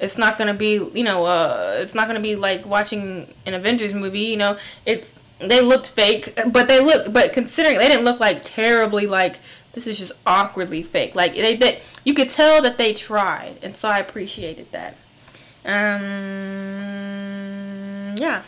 it's 0.00 0.16
not 0.16 0.38
gonna 0.38 0.54
be 0.54 0.74
you 0.74 1.02
know 1.02 1.24
uh 1.26 1.78
it's 1.80 1.94
not 1.94 2.06
gonna 2.06 2.20
be 2.20 2.36
like 2.36 2.64
watching 2.64 3.32
an 3.44 3.54
Avengers 3.54 3.92
movie. 3.92 4.20
You 4.20 4.36
know, 4.36 4.56
it's 4.84 5.12
they 5.38 5.60
looked 5.60 5.86
fake, 5.86 6.38
but 6.46 6.68
they 6.68 6.80
look 6.80 7.12
but 7.12 7.32
considering 7.32 7.78
they 7.78 7.88
didn't 7.88 8.04
look 8.04 8.20
like 8.20 8.40
terribly 8.42 9.06
like 9.06 9.38
this 9.72 9.86
is 9.86 9.98
just 9.98 10.12
awkwardly 10.26 10.82
fake. 10.82 11.14
Like 11.14 11.34
they, 11.34 11.54
they 11.56 11.82
you 12.04 12.14
could 12.14 12.30
tell 12.30 12.62
that 12.62 12.78
they 12.78 12.94
tried, 12.94 13.58
and 13.62 13.76
so 13.76 13.88
I 13.88 13.98
appreciated 13.98 14.72
that. 14.72 14.96
Um, 15.64 16.00
yeah, 18.16 18.42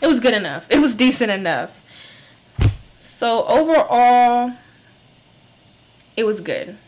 it 0.00 0.06
was 0.06 0.18
good 0.20 0.32
enough. 0.34 0.66
It 0.70 0.78
was 0.78 0.94
decent 0.94 1.30
enough. 1.30 1.78
So 3.02 3.44
overall, 3.46 4.52
it 6.16 6.24
was 6.24 6.40
good. 6.40 6.78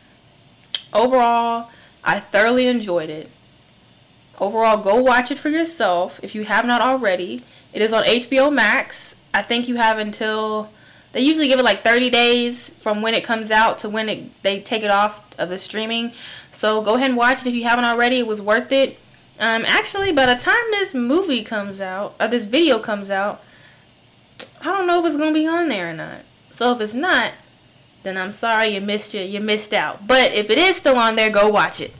Overall, 0.92 1.70
I 2.02 2.20
thoroughly 2.20 2.66
enjoyed 2.66 3.10
it. 3.10 3.30
Overall, 4.40 4.78
go 4.78 4.96
watch 5.00 5.30
it 5.30 5.38
for 5.38 5.48
yourself 5.48 6.18
if 6.22 6.34
you 6.34 6.44
have 6.44 6.64
not 6.64 6.80
already. 6.80 7.42
It 7.72 7.82
is 7.82 7.92
on 7.92 8.04
HBO 8.04 8.52
Max. 8.52 9.14
I 9.34 9.42
think 9.42 9.68
you 9.68 9.76
have 9.76 9.98
until 9.98 10.70
they 11.12 11.20
usually 11.20 11.48
give 11.48 11.58
it 11.58 11.64
like 11.64 11.84
30 11.84 12.08
days 12.10 12.70
from 12.80 13.02
when 13.02 13.14
it 13.14 13.24
comes 13.24 13.50
out 13.50 13.78
to 13.80 13.88
when 13.88 14.08
it, 14.08 14.42
they 14.42 14.60
take 14.60 14.82
it 14.82 14.90
off 14.90 15.20
of 15.38 15.50
the 15.50 15.58
streaming. 15.58 16.12
So 16.50 16.80
go 16.80 16.94
ahead 16.94 17.10
and 17.10 17.16
watch 17.16 17.42
it 17.42 17.48
if 17.48 17.54
you 17.54 17.64
haven't 17.64 17.84
already. 17.84 18.18
It 18.18 18.26
was 18.26 18.40
worth 18.40 18.72
it. 18.72 18.98
Um, 19.38 19.64
actually, 19.66 20.12
by 20.12 20.26
the 20.26 20.40
time 20.40 20.62
this 20.70 20.94
movie 20.94 21.42
comes 21.42 21.80
out, 21.80 22.14
or 22.20 22.28
this 22.28 22.44
video 22.44 22.78
comes 22.78 23.10
out, 23.10 23.42
I 24.60 24.64
don't 24.64 24.86
know 24.86 25.00
if 25.00 25.06
it's 25.06 25.16
gonna 25.16 25.32
be 25.32 25.46
on 25.46 25.68
there 25.68 25.90
or 25.90 25.92
not. 25.92 26.22
So 26.52 26.72
if 26.72 26.80
it's 26.80 26.94
not, 26.94 27.32
then 28.04 28.16
I'm 28.16 28.32
sorry 28.32 28.68
you 28.68 28.80
missed 28.80 29.14
you 29.14 29.22
you 29.22 29.40
missed 29.40 29.74
out. 29.74 30.06
But 30.06 30.32
if 30.32 30.50
it 30.50 30.58
is 30.58 30.76
still 30.76 30.96
on 30.96 31.16
there, 31.16 31.30
go 31.30 31.48
watch 31.48 31.80
it. 31.80 31.94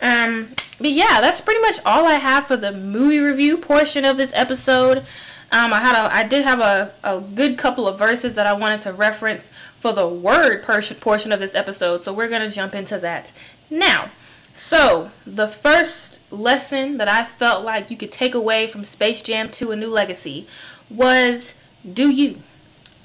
Um, 0.00 0.54
but 0.78 0.90
yeah, 0.90 1.20
that's 1.20 1.40
pretty 1.40 1.60
much 1.60 1.78
all 1.86 2.06
I 2.06 2.14
have 2.14 2.48
for 2.48 2.56
the 2.56 2.72
movie 2.72 3.20
review 3.20 3.56
portion 3.56 4.04
of 4.04 4.16
this 4.16 4.32
episode. 4.34 5.04
Um, 5.52 5.72
I 5.72 5.80
had 5.80 5.94
a, 5.94 6.14
I 6.14 6.22
did 6.22 6.44
have 6.44 6.60
a, 6.60 6.92
a 7.04 7.20
good 7.20 7.58
couple 7.58 7.86
of 7.86 7.98
verses 7.98 8.34
that 8.36 8.46
I 8.46 8.54
wanted 8.54 8.80
to 8.80 8.92
reference 8.92 9.50
for 9.78 9.92
the 9.92 10.08
word 10.08 10.62
portion 10.62 11.30
of 11.30 11.40
this 11.40 11.54
episode, 11.54 12.02
so 12.02 12.12
we're 12.12 12.28
gonna 12.28 12.50
jump 12.50 12.74
into 12.74 12.98
that 12.98 13.32
now. 13.68 14.10
So 14.54 15.10
the 15.26 15.48
first 15.48 16.20
lesson 16.30 16.96
that 16.96 17.08
I 17.08 17.26
felt 17.26 17.64
like 17.64 17.90
you 17.90 17.98
could 17.98 18.12
take 18.12 18.34
away 18.34 18.66
from 18.66 18.86
Space 18.86 19.20
Jam 19.20 19.50
2: 19.50 19.72
A 19.72 19.76
New 19.76 19.90
Legacy 19.90 20.46
was 20.88 21.54
do 21.90 22.08
you. 22.08 22.38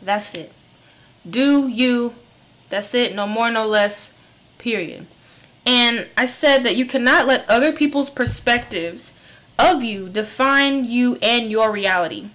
That's 0.02 0.34
it. 0.34 0.54
Do 1.30 1.68
you. 1.68 2.16
That's 2.70 2.94
it. 2.94 3.14
No 3.14 3.28
more, 3.28 3.52
no 3.52 3.66
less. 3.68 4.12
Period. 4.58 5.06
And 5.66 6.08
I 6.16 6.26
said 6.26 6.64
that 6.64 6.78
you 6.78 6.86
cannot 6.86 7.28
let 7.28 7.50
other 7.50 7.74
people's 7.74 8.10
perspectives 8.10 9.12
of 9.60 9.84
you 9.84 10.08
define 10.08 10.86
you 10.86 11.18
and 11.22 11.52
your 11.52 11.72
reality. 11.72 12.30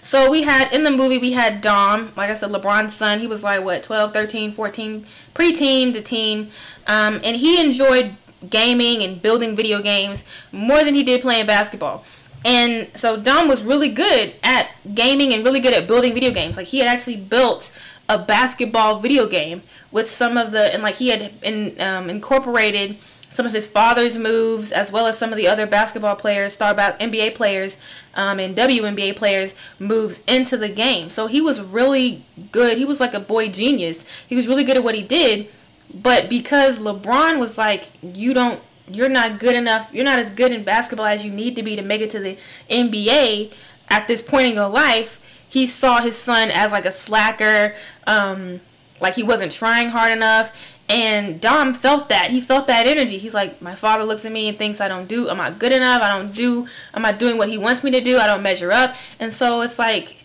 So 0.00 0.30
we 0.30 0.42
had 0.42 0.72
in 0.72 0.84
the 0.84 0.90
movie 0.90 1.18
we 1.18 1.32
had 1.32 1.60
Dom, 1.60 2.12
like 2.16 2.30
I 2.30 2.34
said, 2.34 2.50
LeBron's 2.50 2.94
son. 2.94 3.18
He 3.18 3.26
was 3.26 3.42
like 3.42 3.64
what 3.64 3.82
12, 3.82 4.12
13, 4.12 4.52
14, 4.52 5.06
preteen 5.34 5.92
to 5.92 6.00
teen, 6.00 6.50
um, 6.86 7.20
and 7.24 7.36
he 7.36 7.60
enjoyed 7.60 8.16
gaming 8.48 9.02
and 9.02 9.22
building 9.22 9.54
video 9.54 9.80
games 9.80 10.24
more 10.50 10.82
than 10.84 10.94
he 10.94 11.02
did 11.02 11.22
playing 11.22 11.46
basketball. 11.46 12.04
And 12.44 12.90
so 12.96 13.16
Dom 13.16 13.48
was 13.48 13.62
really 13.62 13.88
good 13.88 14.34
at 14.42 14.70
gaming 14.94 15.32
and 15.32 15.44
really 15.44 15.60
good 15.60 15.74
at 15.74 15.86
building 15.86 16.12
video 16.12 16.32
games. 16.32 16.56
Like 16.56 16.66
he 16.66 16.78
had 16.78 16.88
actually 16.88 17.16
built 17.16 17.70
a 18.08 18.18
basketball 18.18 18.98
video 18.98 19.26
game 19.28 19.62
with 19.90 20.10
some 20.10 20.36
of 20.36 20.50
the 20.50 20.72
and 20.72 20.82
like 20.82 20.96
he 20.96 21.08
had 21.08 21.32
in, 21.42 21.80
um, 21.80 22.10
incorporated 22.10 22.98
some 23.32 23.46
of 23.46 23.52
his 23.52 23.66
father's 23.66 24.16
moves, 24.16 24.70
as 24.72 24.92
well 24.92 25.06
as 25.06 25.16
some 25.16 25.32
of 25.32 25.36
the 25.36 25.48
other 25.48 25.66
basketball 25.66 26.16
players, 26.16 26.52
star 26.52 26.74
ba- 26.74 26.96
NBA 27.00 27.34
players, 27.34 27.76
um, 28.14 28.38
and 28.38 28.54
WNBA 28.54 29.16
players' 29.16 29.54
moves 29.78 30.20
into 30.26 30.56
the 30.56 30.68
game. 30.68 31.08
So 31.08 31.26
he 31.26 31.40
was 31.40 31.60
really 31.60 32.24
good. 32.52 32.76
He 32.76 32.84
was 32.84 33.00
like 33.00 33.14
a 33.14 33.20
boy 33.20 33.48
genius. 33.48 34.04
He 34.26 34.36
was 34.36 34.46
really 34.46 34.64
good 34.64 34.76
at 34.76 34.84
what 34.84 34.94
he 34.94 35.02
did. 35.02 35.48
But 35.94 36.28
because 36.28 36.78
LeBron 36.78 37.38
was 37.38 37.56
like, 37.56 37.88
you 38.02 38.34
don't, 38.34 38.60
you're 38.86 39.08
not 39.08 39.38
good 39.38 39.56
enough, 39.56 39.88
you're 39.92 40.04
not 40.04 40.18
as 40.18 40.30
good 40.30 40.52
in 40.52 40.64
basketball 40.64 41.06
as 41.06 41.24
you 41.24 41.30
need 41.30 41.56
to 41.56 41.62
be 41.62 41.76
to 41.76 41.82
make 41.82 42.00
it 42.00 42.10
to 42.10 42.18
the 42.18 42.36
NBA 42.70 43.52
at 43.88 44.08
this 44.08 44.22
point 44.22 44.46
in 44.46 44.54
your 44.54 44.68
life, 44.68 45.20
he 45.48 45.66
saw 45.66 46.00
his 46.00 46.16
son 46.16 46.50
as 46.50 46.72
like 46.72 46.86
a 46.86 46.92
slacker. 46.92 47.74
Um, 48.06 48.60
like 49.00 49.16
he 49.16 49.22
wasn't 49.22 49.52
trying 49.52 49.90
hard 49.90 50.12
enough 50.12 50.52
and 50.92 51.40
Dom 51.40 51.72
felt 51.72 52.10
that. 52.10 52.30
He 52.30 52.40
felt 52.40 52.66
that 52.66 52.86
energy. 52.86 53.16
He's 53.16 53.32
like, 53.32 53.62
my 53.62 53.74
father 53.74 54.04
looks 54.04 54.26
at 54.26 54.32
me 54.32 54.46
and 54.46 54.58
thinks 54.58 54.78
I 54.78 54.88
don't 54.88 55.08
do, 55.08 55.30
am 55.30 55.40
I 55.40 55.50
good 55.50 55.72
enough? 55.72 56.02
I 56.02 56.08
don't 56.08 56.34
do, 56.34 56.66
am 56.92 57.06
I 57.06 57.12
doing 57.12 57.38
what 57.38 57.48
he 57.48 57.56
wants 57.56 57.82
me 57.82 57.90
to 57.92 58.00
do? 58.02 58.18
I 58.18 58.26
don't 58.26 58.42
measure 58.42 58.70
up. 58.70 58.94
And 59.18 59.32
so 59.32 59.62
it's 59.62 59.78
like, 59.78 60.18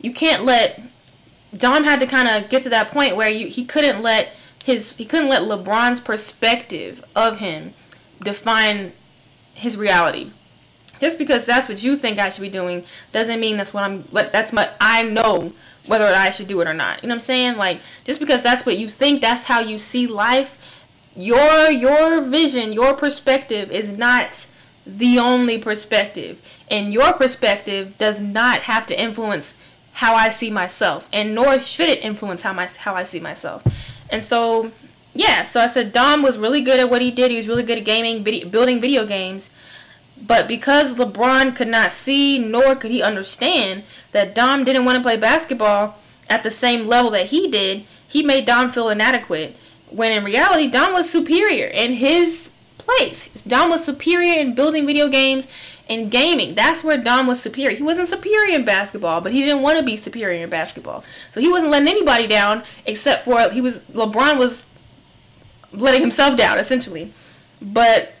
you 0.00 0.12
can't 0.12 0.44
let, 0.44 0.80
Dom 1.56 1.82
had 1.82 1.98
to 1.98 2.06
kind 2.06 2.28
of 2.28 2.48
get 2.48 2.62
to 2.62 2.68
that 2.68 2.92
point 2.92 3.16
where 3.16 3.28
you, 3.28 3.48
he 3.48 3.64
couldn't 3.64 4.00
let 4.00 4.32
his, 4.64 4.92
he 4.92 5.04
couldn't 5.04 5.28
let 5.28 5.42
LeBron's 5.42 6.00
perspective 6.00 7.04
of 7.16 7.38
him 7.38 7.74
define 8.22 8.92
his 9.54 9.76
reality. 9.76 10.30
Just 11.02 11.18
because 11.18 11.44
that's 11.44 11.68
what 11.68 11.82
you 11.82 11.96
think 11.96 12.20
I 12.20 12.28
should 12.28 12.42
be 12.42 12.48
doing 12.48 12.84
doesn't 13.10 13.40
mean 13.40 13.56
that's 13.56 13.74
what 13.74 13.82
I'm 13.82 14.04
what 14.04 14.32
that's 14.32 14.52
what 14.52 14.76
I 14.80 15.02
know 15.02 15.52
whether 15.84 16.06
I 16.06 16.30
should 16.30 16.46
do 16.46 16.60
it 16.60 16.68
or 16.68 16.74
not. 16.74 17.02
You 17.02 17.08
know 17.08 17.14
what 17.14 17.22
I'm 17.22 17.22
saying? 17.22 17.56
Like 17.56 17.80
just 18.04 18.20
because 18.20 18.44
that's 18.44 18.64
what 18.64 18.78
you 18.78 18.88
think, 18.88 19.20
that's 19.20 19.46
how 19.46 19.58
you 19.58 19.78
see 19.78 20.06
life, 20.06 20.56
your 21.16 21.68
your 21.72 22.20
vision, 22.20 22.72
your 22.72 22.94
perspective 22.94 23.72
is 23.72 23.88
not 23.88 24.46
the 24.86 25.18
only 25.18 25.58
perspective. 25.58 26.38
And 26.70 26.92
your 26.92 27.12
perspective 27.14 27.98
does 27.98 28.20
not 28.20 28.60
have 28.60 28.86
to 28.86 28.96
influence 28.96 29.54
how 29.94 30.14
I 30.14 30.30
see 30.30 30.52
myself, 30.52 31.08
and 31.12 31.34
nor 31.34 31.58
should 31.58 31.88
it 31.88 32.04
influence 32.04 32.42
how 32.42 32.52
my 32.52 32.68
how 32.78 32.94
I 32.94 33.02
see 33.02 33.18
myself. 33.18 33.64
And 34.08 34.24
so, 34.24 34.70
yeah, 35.14 35.42
so 35.42 35.60
I 35.60 35.66
said 35.66 35.90
Dom 35.90 36.22
was 36.22 36.38
really 36.38 36.60
good 36.60 36.78
at 36.78 36.88
what 36.88 37.02
he 37.02 37.10
did. 37.10 37.32
He 37.32 37.38
was 37.38 37.48
really 37.48 37.64
good 37.64 37.78
at 37.78 37.84
gaming, 37.84 38.22
video, 38.22 38.48
building 38.48 38.80
video 38.80 39.04
games. 39.04 39.50
But 40.24 40.46
because 40.46 40.94
LeBron 40.94 41.56
could 41.56 41.68
not 41.68 41.92
see 41.92 42.38
nor 42.38 42.76
could 42.76 42.92
he 42.92 43.02
understand 43.02 43.82
that 44.12 44.34
Dom 44.34 44.62
didn't 44.62 44.84
want 44.84 44.96
to 44.96 45.02
play 45.02 45.16
basketball 45.16 45.96
at 46.30 46.44
the 46.44 46.50
same 46.50 46.86
level 46.86 47.10
that 47.10 47.26
he 47.26 47.48
did, 47.48 47.84
he 48.06 48.22
made 48.22 48.44
Dom 48.44 48.70
feel 48.70 48.88
inadequate. 48.88 49.56
When 49.90 50.12
in 50.12 50.24
reality, 50.24 50.68
Dom 50.68 50.92
was 50.92 51.10
superior 51.10 51.66
in 51.66 51.94
his 51.94 52.50
place. 52.78 53.28
Dom 53.46 53.70
was 53.70 53.84
superior 53.84 54.38
in 54.38 54.54
building 54.54 54.86
video 54.86 55.08
games 55.08 55.48
and 55.88 56.10
gaming. 56.10 56.54
That's 56.54 56.84
where 56.84 56.96
Dom 56.96 57.26
was 57.26 57.40
superior. 57.40 57.76
He 57.76 57.82
wasn't 57.82 58.08
superior 58.08 58.54
in 58.54 58.64
basketball, 58.64 59.20
but 59.20 59.32
he 59.32 59.40
didn't 59.40 59.62
want 59.62 59.78
to 59.78 59.84
be 59.84 59.96
superior 59.96 60.42
in 60.42 60.50
basketball. 60.50 61.04
So 61.32 61.40
he 61.40 61.48
wasn't 61.48 61.72
letting 61.72 61.88
anybody 61.88 62.26
down 62.26 62.62
except 62.86 63.24
for 63.24 63.50
he 63.50 63.60
was 63.60 63.80
LeBron 63.92 64.38
was 64.38 64.66
letting 65.72 66.00
himself 66.00 66.36
down 66.36 66.58
essentially. 66.58 67.12
But 67.60 68.14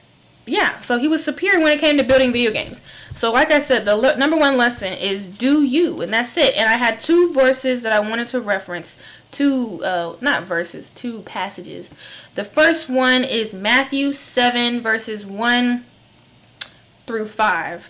yeah, 0.44 0.80
so 0.80 0.98
he 0.98 1.06
was 1.06 1.24
superior 1.24 1.60
when 1.60 1.72
it 1.72 1.80
came 1.80 1.96
to 1.98 2.04
building 2.04 2.32
video 2.32 2.50
games. 2.50 2.80
So 3.14 3.30
like 3.30 3.52
I 3.52 3.60
said, 3.60 3.84
the 3.84 3.96
le- 3.96 4.16
number 4.16 4.36
one 4.36 4.56
lesson 4.56 4.92
is 4.92 5.26
do 5.26 5.62
you, 5.62 6.00
and 6.02 6.12
that's 6.12 6.36
it. 6.36 6.56
And 6.56 6.68
I 6.68 6.78
had 6.78 6.98
two 6.98 7.32
verses 7.32 7.82
that 7.82 7.92
I 7.92 8.00
wanted 8.00 8.26
to 8.28 8.40
reference, 8.40 8.96
two 9.30 9.84
uh, 9.84 10.16
not 10.20 10.44
verses, 10.44 10.90
two 10.90 11.20
passages. 11.20 11.90
The 12.34 12.44
first 12.44 12.88
one 12.88 13.22
is 13.22 13.52
Matthew 13.52 14.12
seven 14.12 14.80
verses 14.80 15.24
one 15.24 15.84
through 17.06 17.28
five, 17.28 17.88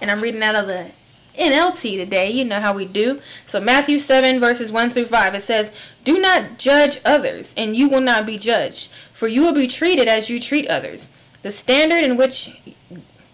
and 0.00 0.10
I'm 0.10 0.20
reading 0.20 0.42
out 0.42 0.54
of 0.54 0.66
the 0.68 0.92
NLT 1.38 1.98
today. 1.98 2.30
You 2.30 2.44
know 2.44 2.60
how 2.60 2.72
we 2.72 2.86
do. 2.86 3.20
So 3.46 3.60
Matthew 3.60 3.98
7 3.98 4.40
verses 4.40 4.72
1 4.72 4.90
through 4.90 5.06
5 5.06 5.34
it 5.34 5.42
says, 5.42 5.70
"Do 6.04 6.18
not 6.18 6.58
judge 6.58 6.98
others, 7.04 7.54
and 7.56 7.76
you 7.76 7.88
will 7.88 8.00
not 8.00 8.26
be 8.26 8.36
judged, 8.36 8.90
for 9.12 9.28
you 9.28 9.42
will 9.42 9.52
be 9.52 9.66
treated 9.66 10.08
as 10.08 10.28
you 10.30 10.40
treat 10.40 10.66
others." 10.68 11.08
The 11.42 11.50
standard 11.50 12.04
in 12.04 12.16
which 12.16 12.50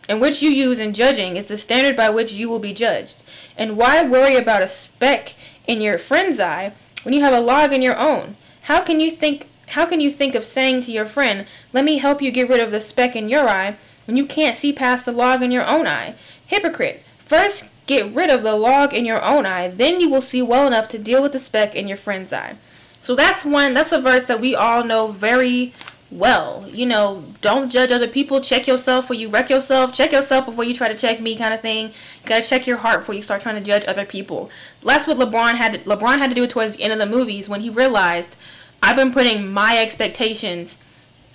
in 0.09 0.21
which 0.21 0.41
you 0.41 0.51
use 0.51 0.79
in 0.79 0.93
judging 0.93 1.37
is 1.37 1.47
the 1.47 1.59
standard 1.59 1.97
by 1.97 2.11
which 2.11 2.33
you 2.33 2.49
will 2.49 2.61
be 2.61 2.73
judged. 2.73 3.17
And 3.57 3.77
why 3.77 4.03
worry 4.05 4.37
about 4.37 4.63
a 4.63 4.69
speck 4.69 5.35
in 5.67 5.81
your 5.81 5.99
friend's 5.99 6.39
eye 6.39 6.73
when 7.03 7.13
you 7.13 7.23
have 7.23 7.35
a 7.35 7.41
log 7.41 7.73
in 7.73 7.83
your 7.83 7.99
own? 7.99 8.37
How 8.63 8.81
can 8.81 9.01
you 9.01 9.11
think 9.11 9.49
how 9.71 9.85
can 9.85 10.01
you 10.01 10.13
think 10.13 10.37
of 10.37 10.45
saying 10.45 10.83
to 10.83 10.93
your 10.93 11.07
friend, 11.07 11.45
"Let 11.73 11.85
me 11.85 11.99
help 11.99 12.23
you 12.23 12.31
get 12.31 12.49
rid 12.49 12.61
of 12.61 12.71
the 12.71 12.81
speck 12.81 13.17
in 13.17 13.29
your 13.29 13.49
eye," 13.49 13.77
when 14.07 14.17
you 14.17 14.25
can't 14.25 14.57
see 14.57 14.73
past 14.73 15.05
the 15.05 15.13
log 15.13 15.43
in 15.43 15.51
your 15.51 15.67
own 15.67 15.89
eye? 15.89 16.15
Hypocrite. 16.47 17.03
First 17.25 17.65
get 17.87 18.13
rid 18.15 18.31
of 18.31 18.43
the 18.43 18.55
log 18.55 18.95
in 18.95 19.05
your 19.05 19.23
own 19.23 19.47
eye, 19.47 19.69
then 19.69 20.01
you 20.01 20.09
will 20.09 20.21
see 20.21 20.43
well 20.43 20.67
enough 20.67 20.89
to 20.89 20.99
deal 20.99 21.23
with 21.23 21.33
the 21.33 21.39
speck 21.39 21.75
in 21.75 21.89
your 21.89 21.97
friend's 21.97 22.33
eye. 22.33 22.57
So 23.03 23.15
that's 23.15 23.45
one 23.45 23.75
that's 23.75 23.93
a 23.93 24.01
verse 24.01 24.25
that 24.25 24.41
we 24.41 24.55
all 24.55 24.83
know 24.83 25.09
very 25.09 25.73
well. 26.11 26.69
You 26.73 26.87
know, 26.87 27.25
don't 27.41 27.71
judge 27.71 27.91
other 27.91 28.09
people. 28.09 28.41
Check 28.41 28.67
yourself 28.67 29.05
before 29.05 29.17
you 29.17 29.29
wreck 29.29 29.51
yourself. 29.51 29.93
Check 29.93 30.13
yourself 30.13 30.47
before 30.47 30.65
you 30.65 30.75
try 30.75 30.89
to 30.89 30.97
check 30.97 31.21
me, 31.21 31.37
kind 31.37 31.53
of 31.53 31.61
thing. 31.61 31.89
You 31.89 32.29
gotta 32.29 32.47
check 32.47 32.67
your 32.67 32.79
heart 32.79 33.01
before 33.01 33.15
you 33.15 33.23
start 33.23 33.43
trying 33.43 33.57
to 33.57 33.61
judge 33.61 33.85
other 33.87 34.05
people. 34.05 34.51
That's 34.85 35.07
what 35.07 35.19
LeBron 35.19 35.55
had. 35.55 35.73
To, 35.73 35.79
LeBron 35.81 36.19
had 36.19 36.31
to 36.31 36.35
do 36.35 36.47
towards 36.47 36.77
the 36.77 36.83
end 36.83 36.93
of 36.93 36.99
the 36.99 37.07
movies 37.07 37.49
when 37.49 37.61
he 37.61 37.71
realized 37.71 38.37
I've 38.83 38.97
been 38.97 39.13
putting 39.13 39.53
my 39.53 39.79
expectations 39.79 40.79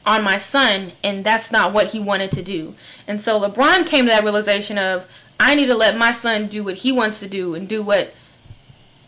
on 0.06 0.24
my 0.24 0.38
son, 0.38 0.94
and 1.04 1.24
that's 1.24 1.52
not 1.52 1.74
what 1.74 1.92
he 1.92 2.00
wanted 2.00 2.32
to 2.32 2.42
do. 2.42 2.76
And 3.08 3.22
so 3.22 3.40
LeBron 3.40 3.86
came 3.86 4.06
to 4.06 4.12
that 4.12 4.24
realization 4.24 4.78
of 4.78 5.06
I 5.40 5.56
need 5.56 5.68
to 5.68 5.76
let 5.76 5.98
my 5.98 6.12
son 6.12 6.48
do 6.48 6.64
what 6.64 6.78
he 6.78 6.92
wants 6.92 7.20
to 7.20 7.28
do 7.28 7.56
and 7.56 7.68
do 7.68 7.82
what 7.82 8.14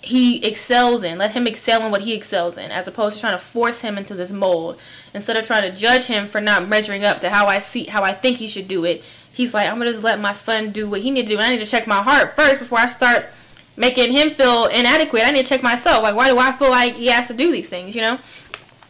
he 0.03 0.43
excels 0.45 1.01
in. 1.01 1.17
Let 1.17 1.31
him 1.31 1.48
excel 1.48 1.86
in 1.86 1.91
what 1.91 2.01
he 2.01 2.13
excels 2.13 2.57
in, 2.57 2.72
as 2.72 2.88
opposed 2.88 3.15
to 3.15 3.22
trying 3.22 3.38
to 3.38 3.43
force 3.43 3.79
him 3.79 3.98
into 3.98 4.13
this 4.13 4.31
mold. 4.31 4.79
Instead 5.13 5.38
of 5.38 5.48
trying 5.48 5.63
to 5.63 5.75
judge 5.75 6.05
him 6.05 6.27
for 6.27 6.41
not 6.41 6.67
measuring 6.67 7.05
up 7.05 7.22
to 7.22 7.29
how 7.29 7.48
I 7.48 7.60
see, 7.60 7.86
how 7.86 8.03
I 8.03 8.13
think 8.13 8.38
he 8.38 8.50
should 8.50 8.67
do 8.67 8.83
it, 8.83 9.01
he's 9.31 9.53
like, 9.53 9.69
I'm 9.69 9.77
gonna 9.77 9.91
just 9.91 10.03
let 10.03 10.19
my 10.19 10.33
son 10.33 10.72
do 10.72 10.89
what 10.89 11.01
he 11.01 11.10
need 11.10 11.27
to 11.27 11.36
do. 11.36 11.39
I 11.39 11.50
need 11.50 11.60
to 11.60 11.65
check 11.65 11.88
my 11.88 12.03
heart 12.03 12.36
first 12.36 12.60
before 12.60 12.79
I 12.79 12.88
start 12.88 13.27
making 13.77 14.12
him 14.12 14.31
feel 14.31 14.65
inadequate. 14.65 15.25
I 15.25 15.31
need 15.31 15.45
to 15.45 15.50
check 15.50 15.63
myself. 15.63 16.03
Like, 16.03 16.15
why 16.15 16.29
do 16.29 16.38
I 16.38 16.51
feel 16.51 16.69
like 16.69 16.95
he 16.95 17.07
has 17.07 17.27
to 17.27 17.33
do 17.33 17.51
these 17.51 17.69
things? 17.69 17.95
You 17.95 18.01
know. 18.01 18.19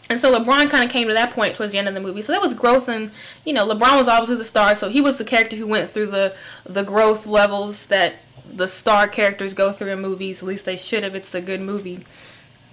And 0.10 0.20
so 0.20 0.38
LeBron 0.38 0.70
kind 0.70 0.84
of 0.84 0.92
came 0.92 1.08
to 1.08 1.14
that 1.14 1.32
point 1.32 1.56
towards 1.56 1.72
the 1.72 1.80
end 1.80 1.88
of 1.88 1.94
the 1.94 2.02
movie. 2.02 2.22
So 2.22 2.34
that 2.34 2.42
was 2.42 2.54
growth, 2.54 2.90
and 2.90 3.12
you 3.46 3.54
know, 3.54 3.68
LeBron 3.68 3.98
was 3.98 4.08
obviously 4.08 4.36
the 4.36 4.46
star, 4.46 4.76
so 4.76 4.90
he 4.90 5.00
was 5.00 5.18
the 5.18 5.24
character 5.24 5.56
who 5.56 5.68
went 5.68 5.92
through 5.92 6.08
the 6.08 6.36
the 6.66 6.84
growth 6.84 7.28
levels 7.28 7.86
that 7.86 8.16
the 8.50 8.68
star 8.68 9.08
characters 9.08 9.54
go 9.54 9.72
through 9.72 9.92
in 9.92 10.02
movies. 10.02 10.42
At 10.42 10.48
least 10.48 10.66
they 10.66 10.78
should 10.78 11.04
if 11.04 11.16
it's 11.16 11.34
a 11.34 11.42
good 11.42 11.62
movie. 11.62 12.06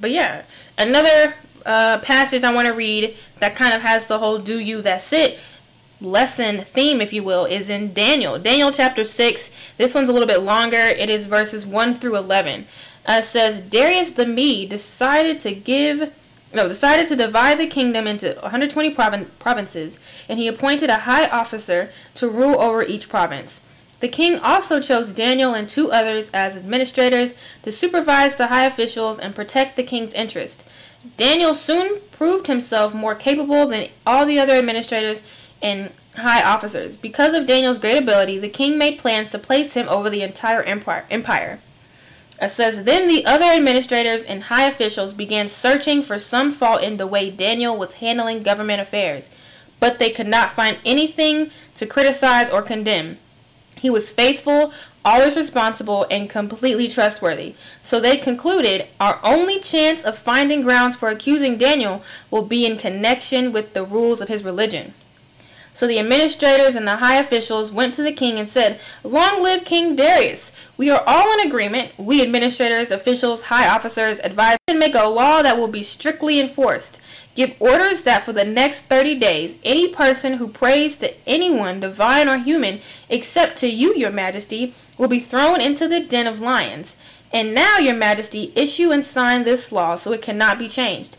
But 0.00 0.10
yeah, 0.10 0.42
another 0.78 1.34
uh, 1.66 1.98
passage 1.98 2.42
I 2.42 2.52
want 2.52 2.68
to 2.68 2.74
read 2.74 3.16
that 3.38 3.54
kind 3.54 3.74
of 3.74 3.82
has 3.82 4.06
the 4.06 4.18
whole 4.18 4.38
"do 4.38 4.58
you, 4.58 4.82
that's 4.82 5.12
it" 5.12 5.38
lesson 6.00 6.64
theme, 6.64 7.00
if 7.00 7.12
you 7.12 7.22
will, 7.22 7.44
is 7.44 7.68
in 7.68 7.92
Daniel. 7.92 8.38
Daniel 8.38 8.70
chapter 8.70 9.04
six. 9.04 9.50
This 9.76 9.94
one's 9.94 10.08
a 10.08 10.12
little 10.12 10.28
bit 10.28 10.40
longer. 10.40 10.76
It 10.76 11.10
is 11.10 11.26
verses 11.26 11.66
one 11.66 11.94
through 11.94 12.16
eleven. 12.16 12.66
Uh, 13.06 13.22
says 13.22 13.60
Darius 13.60 14.12
the 14.12 14.26
Mede 14.26 14.68
decided 14.68 15.40
to 15.40 15.52
give 15.52 16.12
no, 16.52 16.66
decided 16.66 17.06
to 17.08 17.16
divide 17.16 17.60
the 17.60 17.66
kingdom 17.66 18.08
into 18.08 18.36
120 18.40 18.90
provin- 18.90 19.30
provinces, 19.38 20.00
and 20.28 20.38
he 20.38 20.48
appointed 20.48 20.90
a 20.90 21.00
high 21.00 21.26
officer 21.26 21.90
to 22.16 22.28
rule 22.28 22.60
over 22.60 22.82
each 22.82 23.08
province. 23.08 23.60
The 24.00 24.08
king 24.08 24.38
also 24.38 24.80
chose 24.80 25.12
Daniel 25.12 25.54
and 25.54 25.68
two 25.68 25.92
others 25.92 26.30
as 26.32 26.56
administrators 26.56 27.34
to 27.62 27.70
supervise 27.70 28.36
the 28.36 28.48
high 28.48 28.64
officials 28.64 29.18
and 29.18 29.34
protect 29.34 29.76
the 29.76 29.82
king's 29.82 30.12
interest. 30.14 30.64
Daniel 31.16 31.54
soon 31.54 32.00
proved 32.10 32.46
himself 32.46 32.92
more 32.92 33.14
capable 33.14 33.66
than 33.66 33.88
all 34.06 34.26
the 34.26 34.38
other 34.38 34.54
administrators 34.54 35.20
and 35.62 35.92
high 36.16 36.42
officers. 36.42 36.96
Because 36.96 37.34
of 37.34 37.46
Daniel's 37.46 37.78
great 37.78 37.98
ability, 37.98 38.38
the 38.38 38.48
king 38.48 38.78
made 38.78 38.98
plans 38.98 39.30
to 39.30 39.38
place 39.38 39.74
him 39.74 39.88
over 39.88 40.10
the 40.10 40.22
entire 40.22 40.62
empire. 40.62 41.60
It 42.40 42.50
says, 42.50 42.84
Then 42.84 43.06
the 43.06 43.26
other 43.26 43.44
administrators 43.44 44.24
and 44.24 44.44
high 44.44 44.66
officials 44.66 45.12
began 45.12 45.48
searching 45.48 46.02
for 46.02 46.18
some 46.18 46.52
fault 46.52 46.82
in 46.82 46.96
the 46.96 47.06
way 47.06 47.30
Daniel 47.30 47.76
was 47.76 47.94
handling 47.94 48.42
government 48.42 48.80
affairs, 48.80 49.28
but 49.78 49.98
they 49.98 50.10
could 50.10 50.26
not 50.26 50.52
find 50.52 50.78
anything 50.84 51.50
to 51.74 51.86
criticize 51.86 52.50
or 52.50 52.62
condemn. 52.62 53.18
He 53.80 53.88
was 53.88 54.10
faithful, 54.10 54.72
always 55.06 55.36
responsible, 55.36 56.06
and 56.10 56.28
completely 56.28 56.86
trustworthy. 56.86 57.54
So 57.80 57.98
they 57.98 58.18
concluded 58.18 58.88
our 59.00 59.18
only 59.22 59.58
chance 59.58 60.02
of 60.02 60.18
finding 60.18 60.60
grounds 60.60 60.96
for 60.96 61.08
accusing 61.08 61.56
Daniel 61.56 62.02
will 62.30 62.42
be 62.42 62.66
in 62.66 62.76
connection 62.76 63.52
with 63.52 63.72
the 63.72 63.82
rules 63.82 64.20
of 64.20 64.28
his 64.28 64.44
religion. 64.44 64.92
So 65.72 65.86
the 65.86 65.98
administrators 65.98 66.74
and 66.76 66.86
the 66.86 66.96
high 66.96 67.18
officials 67.18 67.72
went 67.72 67.94
to 67.94 68.02
the 68.02 68.12
king 68.12 68.38
and 68.38 68.50
said, 68.50 68.78
Long 69.02 69.42
live 69.42 69.64
King 69.64 69.96
Darius! 69.96 70.52
We 70.76 70.90
are 70.90 71.02
all 71.06 71.32
in 71.38 71.46
agreement, 71.46 71.92
we 71.96 72.20
administrators, 72.20 72.90
officials, 72.90 73.42
high 73.42 73.68
officers, 73.68 74.18
advise 74.22 74.58
and 74.68 74.78
make 74.78 74.94
a 74.94 75.08
law 75.08 75.40
that 75.42 75.58
will 75.58 75.68
be 75.68 75.82
strictly 75.82 76.38
enforced. 76.38 77.00
Give 77.34 77.54
orders 77.60 78.02
that 78.02 78.24
for 78.24 78.32
the 78.32 78.44
next 78.44 78.82
30 78.82 79.14
days, 79.14 79.56
any 79.64 79.88
person 79.88 80.34
who 80.34 80.48
prays 80.48 80.96
to 80.96 81.14
anyone, 81.28 81.80
divine 81.80 82.28
or 82.28 82.38
human, 82.38 82.80
except 83.08 83.56
to 83.58 83.68
you, 83.68 83.94
your 83.94 84.10
majesty, 84.10 84.74
will 84.98 85.08
be 85.08 85.20
thrown 85.20 85.60
into 85.60 85.86
the 85.86 86.00
den 86.00 86.26
of 86.26 86.40
lions. 86.40 86.96
And 87.32 87.54
now, 87.54 87.78
your 87.78 87.94
majesty, 87.94 88.52
issue 88.56 88.90
and 88.90 89.04
sign 89.04 89.44
this 89.44 89.70
law 89.70 89.94
so 89.94 90.12
it 90.12 90.22
cannot 90.22 90.58
be 90.58 90.68
changed. 90.68 91.16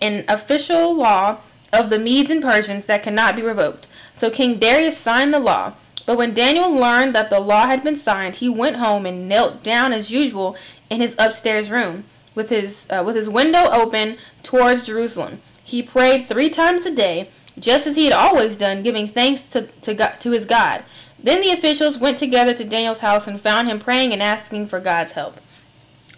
An 0.00 0.24
official 0.26 0.94
law 0.94 1.40
of 1.72 1.90
the 1.90 1.98
Medes 1.98 2.30
and 2.30 2.42
Persians 2.42 2.86
that 2.86 3.02
cannot 3.02 3.36
be 3.36 3.42
revoked. 3.42 3.86
So 4.14 4.30
King 4.30 4.58
Darius 4.58 4.96
signed 4.96 5.34
the 5.34 5.38
law. 5.38 5.74
But 6.06 6.16
when 6.16 6.34
Daniel 6.34 6.72
learned 6.72 7.14
that 7.14 7.30
the 7.30 7.38
law 7.38 7.66
had 7.66 7.84
been 7.84 7.96
signed, 7.96 8.36
he 8.36 8.48
went 8.48 8.76
home 8.76 9.06
and 9.06 9.28
knelt 9.28 9.62
down 9.62 9.92
as 9.92 10.10
usual 10.10 10.56
in 10.88 11.00
his 11.00 11.14
upstairs 11.18 11.70
room, 11.70 12.04
with 12.34 12.48
his 12.48 12.86
uh, 12.90 13.02
with 13.04 13.16
his 13.16 13.28
window 13.28 13.70
open 13.70 14.16
towards 14.42 14.86
Jerusalem. 14.86 15.40
He 15.62 15.82
prayed 15.82 16.26
three 16.26 16.48
times 16.48 16.84
a 16.86 16.90
day, 16.90 17.30
just 17.58 17.86
as 17.86 17.96
he 17.96 18.04
had 18.04 18.12
always 18.12 18.56
done, 18.56 18.82
giving 18.82 19.06
thanks 19.06 19.40
to, 19.50 19.68
to, 19.82 19.94
God, 19.94 20.20
to 20.20 20.32
his 20.32 20.44
God. 20.44 20.82
Then 21.22 21.40
the 21.40 21.50
officials 21.50 21.98
went 21.98 22.18
together 22.18 22.54
to 22.54 22.64
Daniel's 22.64 23.00
house 23.00 23.26
and 23.26 23.40
found 23.40 23.68
him 23.68 23.78
praying 23.78 24.12
and 24.12 24.22
asking 24.22 24.68
for 24.68 24.80
God's 24.80 25.12
help. 25.12 25.38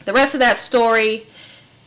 The 0.04 0.12
rest 0.12 0.34
of 0.34 0.40
that 0.40 0.58
story 0.58 1.26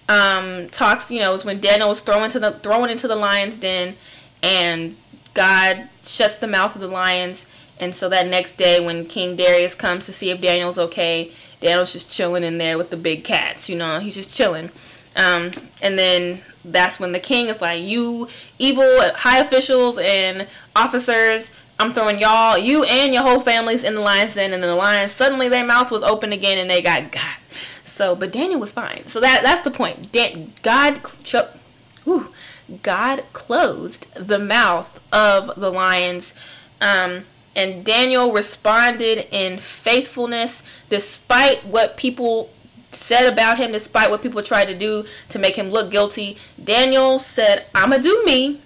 um, 0.08 0.70
talks, 0.70 1.10
you 1.10 1.20
know, 1.20 1.34
is 1.34 1.46
when 1.46 1.60
Daniel 1.60 1.90
was 1.90 2.02
thrown 2.02 2.24
into 2.24 2.40
the 2.40 2.52
thrown 2.52 2.90
into 2.90 3.08
the 3.08 3.16
lion's 3.16 3.58
den, 3.58 3.96
and 4.44 4.98
God 5.34 5.90
shuts 6.04 6.38
the 6.38 6.48
mouth 6.48 6.76
of 6.76 6.82
the 6.82 6.88
lions, 6.88 7.46
And 7.78 7.94
so 7.94 8.08
that 8.10 8.28
next 8.28 8.58
day, 8.58 8.80
when 8.80 9.06
King 9.06 9.36
Darius 9.36 9.76
comes 9.76 10.06
to 10.06 10.14
see 10.14 10.30
if 10.30 10.40
Daniel's 10.40 10.78
okay, 10.78 11.32
Daniel's 11.66 11.94
just 11.94 12.12
chilling 12.12 12.44
in 12.44 12.58
there 12.58 12.78
with 12.78 12.92
the 12.92 12.98
big 12.98 13.24
cats. 13.24 13.68
You 13.70 13.76
know, 13.76 14.00
he's 14.00 14.16
just 14.16 14.34
chilling. 14.34 14.70
Um, 15.16 15.52
and 15.82 15.98
then 15.98 16.42
that's 16.64 17.00
when 17.00 17.12
the 17.12 17.20
king 17.20 17.48
is 17.48 17.62
like, 17.62 17.84
"You 17.84 18.28
evil 18.60 19.02
high 19.16 19.40
officials 19.40 19.98
and 19.98 20.48
officers, 20.76 21.50
I'm 21.80 21.94
throwing 21.94 22.20
y'all, 22.20 22.58
you 22.58 22.84
and 22.84 23.14
your 23.14 23.24
whole 23.24 23.40
families 23.40 23.84
in 23.84 23.96
the 23.96 24.02
lion's 24.02 24.36
den." 24.36 24.54
And 24.54 24.62
then 24.62 24.70
the 24.70 24.76
lions 24.76 25.12
suddenly 25.14 25.50
their 25.50 25.66
mouth 25.66 25.90
was 25.90 26.04
open 26.04 26.32
again 26.32 26.58
and 26.58 26.70
they 26.70 26.82
got 26.82 27.12
got. 27.12 27.38
So, 27.86 28.16
but 28.16 28.32
Daniel 28.32 28.60
was 28.60 28.72
fine. 28.72 29.08
So 29.08 29.20
that 29.22 29.42
that's 29.42 29.64
the 29.64 29.72
point. 29.72 30.12
Dan- 30.12 30.54
God, 30.62 31.00
ch- 31.24 31.36
whew, 32.04 32.32
God 32.84 33.24
closed 33.34 34.08
the 34.14 34.40
mouth 34.40 35.00
of 35.12 35.60
the 35.60 35.72
lions. 35.72 36.34
Um, 36.82 37.26
and 37.56 37.86
Daniel 37.86 38.34
responded 38.34 39.28
in 39.32 39.60
faithfulness 39.60 40.62
despite 40.90 41.66
what 41.66 41.98
people 41.98 42.50
said 42.92 43.32
about 43.32 43.58
him, 43.58 43.72
despite 43.72 44.10
what 44.10 44.22
people 44.22 44.42
tried 44.42 44.66
to 44.66 44.76
do 44.76 45.06
to 45.30 45.40
make 45.40 45.56
him 45.56 45.70
look 45.70 45.92
guilty. 45.92 46.38
Daniel 46.62 47.20
said, 47.20 47.66
I'ma 47.74 47.98
do 47.98 48.24
me. 48.26 48.62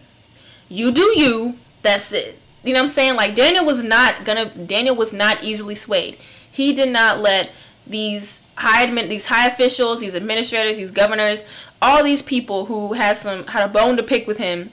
You 0.67 0.91
do 0.91 1.19
you. 1.19 1.57
That's 1.81 2.11
it. 2.11 2.39
You 2.63 2.73
know 2.73 2.81
what 2.81 2.85
I'm 2.85 2.89
saying? 2.89 3.15
Like 3.15 3.35
Daniel 3.35 3.65
was 3.65 3.83
not 3.83 4.25
gonna 4.25 4.45
Daniel 4.45 4.95
was 4.95 5.13
not 5.13 5.43
easily 5.43 5.75
swayed. 5.75 6.17
He 6.51 6.73
did 6.73 6.89
not 6.89 7.19
let 7.19 7.51
these 7.87 8.41
high 8.55 8.85
admin, 8.85 9.09
these 9.09 9.27
high 9.27 9.47
officials, 9.47 10.01
these 10.01 10.13
administrators, 10.13 10.77
these 10.77 10.91
governors, 10.91 11.43
all 11.81 12.03
these 12.03 12.21
people 12.21 12.65
who 12.65 12.93
had 12.93 13.17
some 13.17 13.47
had 13.47 13.63
a 13.63 13.71
bone 13.71 13.95
to 13.97 14.03
pick 14.03 14.27
with 14.27 14.37
him 14.37 14.71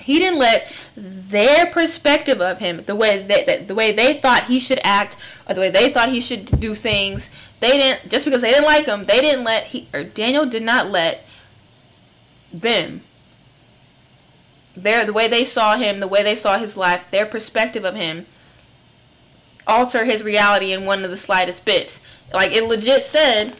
he 0.00 0.18
didn't 0.18 0.38
let 0.38 0.70
their 0.96 1.66
perspective 1.66 2.40
of 2.40 2.58
him, 2.58 2.84
the 2.84 2.96
way 2.96 3.22
that 3.22 3.68
the 3.68 3.74
way 3.74 3.92
they 3.92 4.14
thought 4.14 4.44
he 4.44 4.58
should 4.58 4.80
act, 4.82 5.16
or 5.48 5.54
the 5.54 5.60
way 5.60 5.70
they 5.70 5.92
thought 5.92 6.10
he 6.10 6.20
should 6.20 6.46
do 6.60 6.74
things, 6.74 7.30
they 7.60 7.72
didn't 7.72 8.10
just 8.10 8.24
because 8.24 8.42
they 8.42 8.50
didn't 8.50 8.64
like 8.64 8.86
him. 8.86 9.04
They 9.04 9.20
didn't 9.20 9.44
let 9.44 9.68
he 9.68 9.88
or 9.92 10.04
Daniel 10.04 10.46
did 10.46 10.62
not 10.62 10.90
let 10.90 11.24
them 12.52 13.02
their 14.76 15.04
the 15.04 15.12
way 15.12 15.28
they 15.28 15.44
saw 15.44 15.76
him, 15.76 16.00
the 16.00 16.08
way 16.08 16.22
they 16.22 16.34
saw 16.34 16.58
his 16.58 16.76
life, 16.76 17.06
their 17.10 17.26
perspective 17.26 17.84
of 17.84 17.94
him 17.94 18.26
alter 19.66 20.04
his 20.04 20.22
reality 20.22 20.72
in 20.72 20.84
one 20.84 21.04
of 21.04 21.10
the 21.10 21.16
slightest 21.16 21.64
bits. 21.64 22.00
Like 22.32 22.52
it 22.52 22.64
legit 22.64 23.04
said 23.04 23.56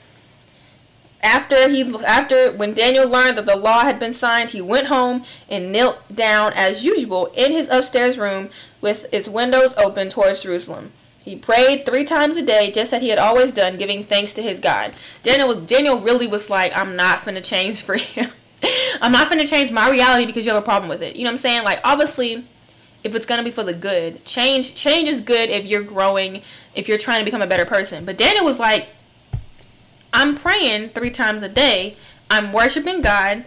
after 1.22 1.68
he 1.68 1.82
after 2.04 2.52
when 2.52 2.74
Daniel 2.74 3.08
learned 3.08 3.38
that 3.38 3.46
the 3.46 3.56
law 3.56 3.82
had 3.82 3.98
been 3.98 4.12
signed, 4.12 4.50
he 4.50 4.60
went 4.60 4.88
home 4.88 5.24
and 5.48 5.70
knelt 5.70 5.98
down 6.14 6.52
as 6.54 6.84
usual 6.84 7.26
in 7.36 7.52
his 7.52 7.68
upstairs 7.68 8.18
room 8.18 8.50
with 8.80 9.06
its 9.12 9.28
windows 9.28 9.74
open 9.76 10.08
towards 10.08 10.40
Jerusalem. 10.40 10.92
He 11.24 11.36
prayed 11.36 11.86
three 11.86 12.04
times 12.04 12.36
a 12.36 12.42
day, 12.42 12.72
just 12.72 12.92
as 12.92 13.00
he 13.00 13.10
had 13.10 13.18
always 13.18 13.52
done, 13.52 13.78
giving 13.78 14.04
thanks 14.04 14.34
to 14.34 14.42
his 14.42 14.58
God. 14.58 14.94
Daniel 15.22 15.48
was 15.48 15.58
Daniel 15.58 15.98
really 15.98 16.26
was 16.26 16.50
like, 16.50 16.76
I'm 16.76 16.96
not 16.96 17.24
gonna 17.24 17.40
change 17.40 17.82
for 17.82 17.96
you. 17.96 18.26
I'm 19.00 19.12
not 19.12 19.28
gonna 19.28 19.46
change 19.46 19.70
my 19.70 19.88
reality 19.88 20.26
because 20.26 20.44
you 20.44 20.52
have 20.52 20.60
a 20.60 20.64
problem 20.64 20.88
with 20.88 21.02
it. 21.02 21.14
You 21.14 21.22
know 21.22 21.28
what 21.28 21.34
I'm 21.34 21.38
saying? 21.38 21.64
Like 21.64 21.80
obviously 21.84 22.44
if 23.04 23.14
it's 23.14 23.26
gonna 23.26 23.42
be 23.42 23.50
for 23.50 23.62
the 23.62 23.72
good. 23.72 24.24
Change 24.24 24.74
change 24.74 25.08
is 25.08 25.20
good 25.20 25.50
if 25.50 25.64
you're 25.64 25.82
growing, 25.82 26.42
if 26.74 26.88
you're 26.88 26.98
trying 26.98 27.20
to 27.20 27.24
become 27.24 27.42
a 27.42 27.46
better 27.46 27.64
person. 27.64 28.04
But 28.04 28.18
Daniel 28.18 28.44
was 28.44 28.58
like, 28.58 28.88
I'm 30.12 30.36
praying 30.36 30.90
three 30.90 31.10
times 31.10 31.42
a 31.42 31.48
day. 31.48 31.96
I'm 32.30 32.52
worshiping 32.52 33.00
God. 33.00 33.44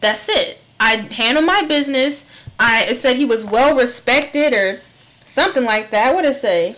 That's 0.00 0.28
it. 0.28 0.60
I 0.80 0.96
handle 0.96 1.42
my 1.42 1.62
business. 1.62 2.24
I 2.58 2.84
it 2.84 3.00
said 3.00 3.16
he 3.16 3.24
was 3.24 3.44
well 3.44 3.76
respected 3.76 4.54
or 4.54 4.80
something 5.26 5.64
like 5.64 5.90
that. 5.90 6.14
What 6.14 6.22
did 6.22 6.32
it 6.32 6.40
say? 6.40 6.76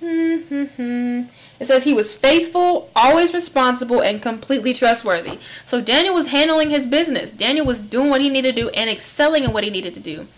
Hmm, 0.00 0.36
hmm, 0.36 0.64
hmm. 0.64 1.22
It 1.58 1.66
says 1.66 1.84
he 1.84 1.94
was 1.94 2.14
faithful, 2.14 2.90
always 2.94 3.32
responsible, 3.32 4.02
and 4.02 4.20
completely 4.20 4.74
trustworthy. 4.74 5.38
So 5.64 5.80
Daniel 5.80 6.14
was 6.14 6.28
handling 6.28 6.70
his 6.70 6.84
business. 6.84 7.32
Daniel 7.32 7.64
was 7.64 7.80
doing 7.80 8.10
what 8.10 8.20
he 8.20 8.28
needed 8.28 8.54
to 8.54 8.62
do 8.62 8.68
and 8.70 8.90
excelling 8.90 9.44
in 9.44 9.52
what 9.52 9.64
he 9.64 9.70
needed 9.70 9.94
to 9.94 10.00
do. 10.00 10.28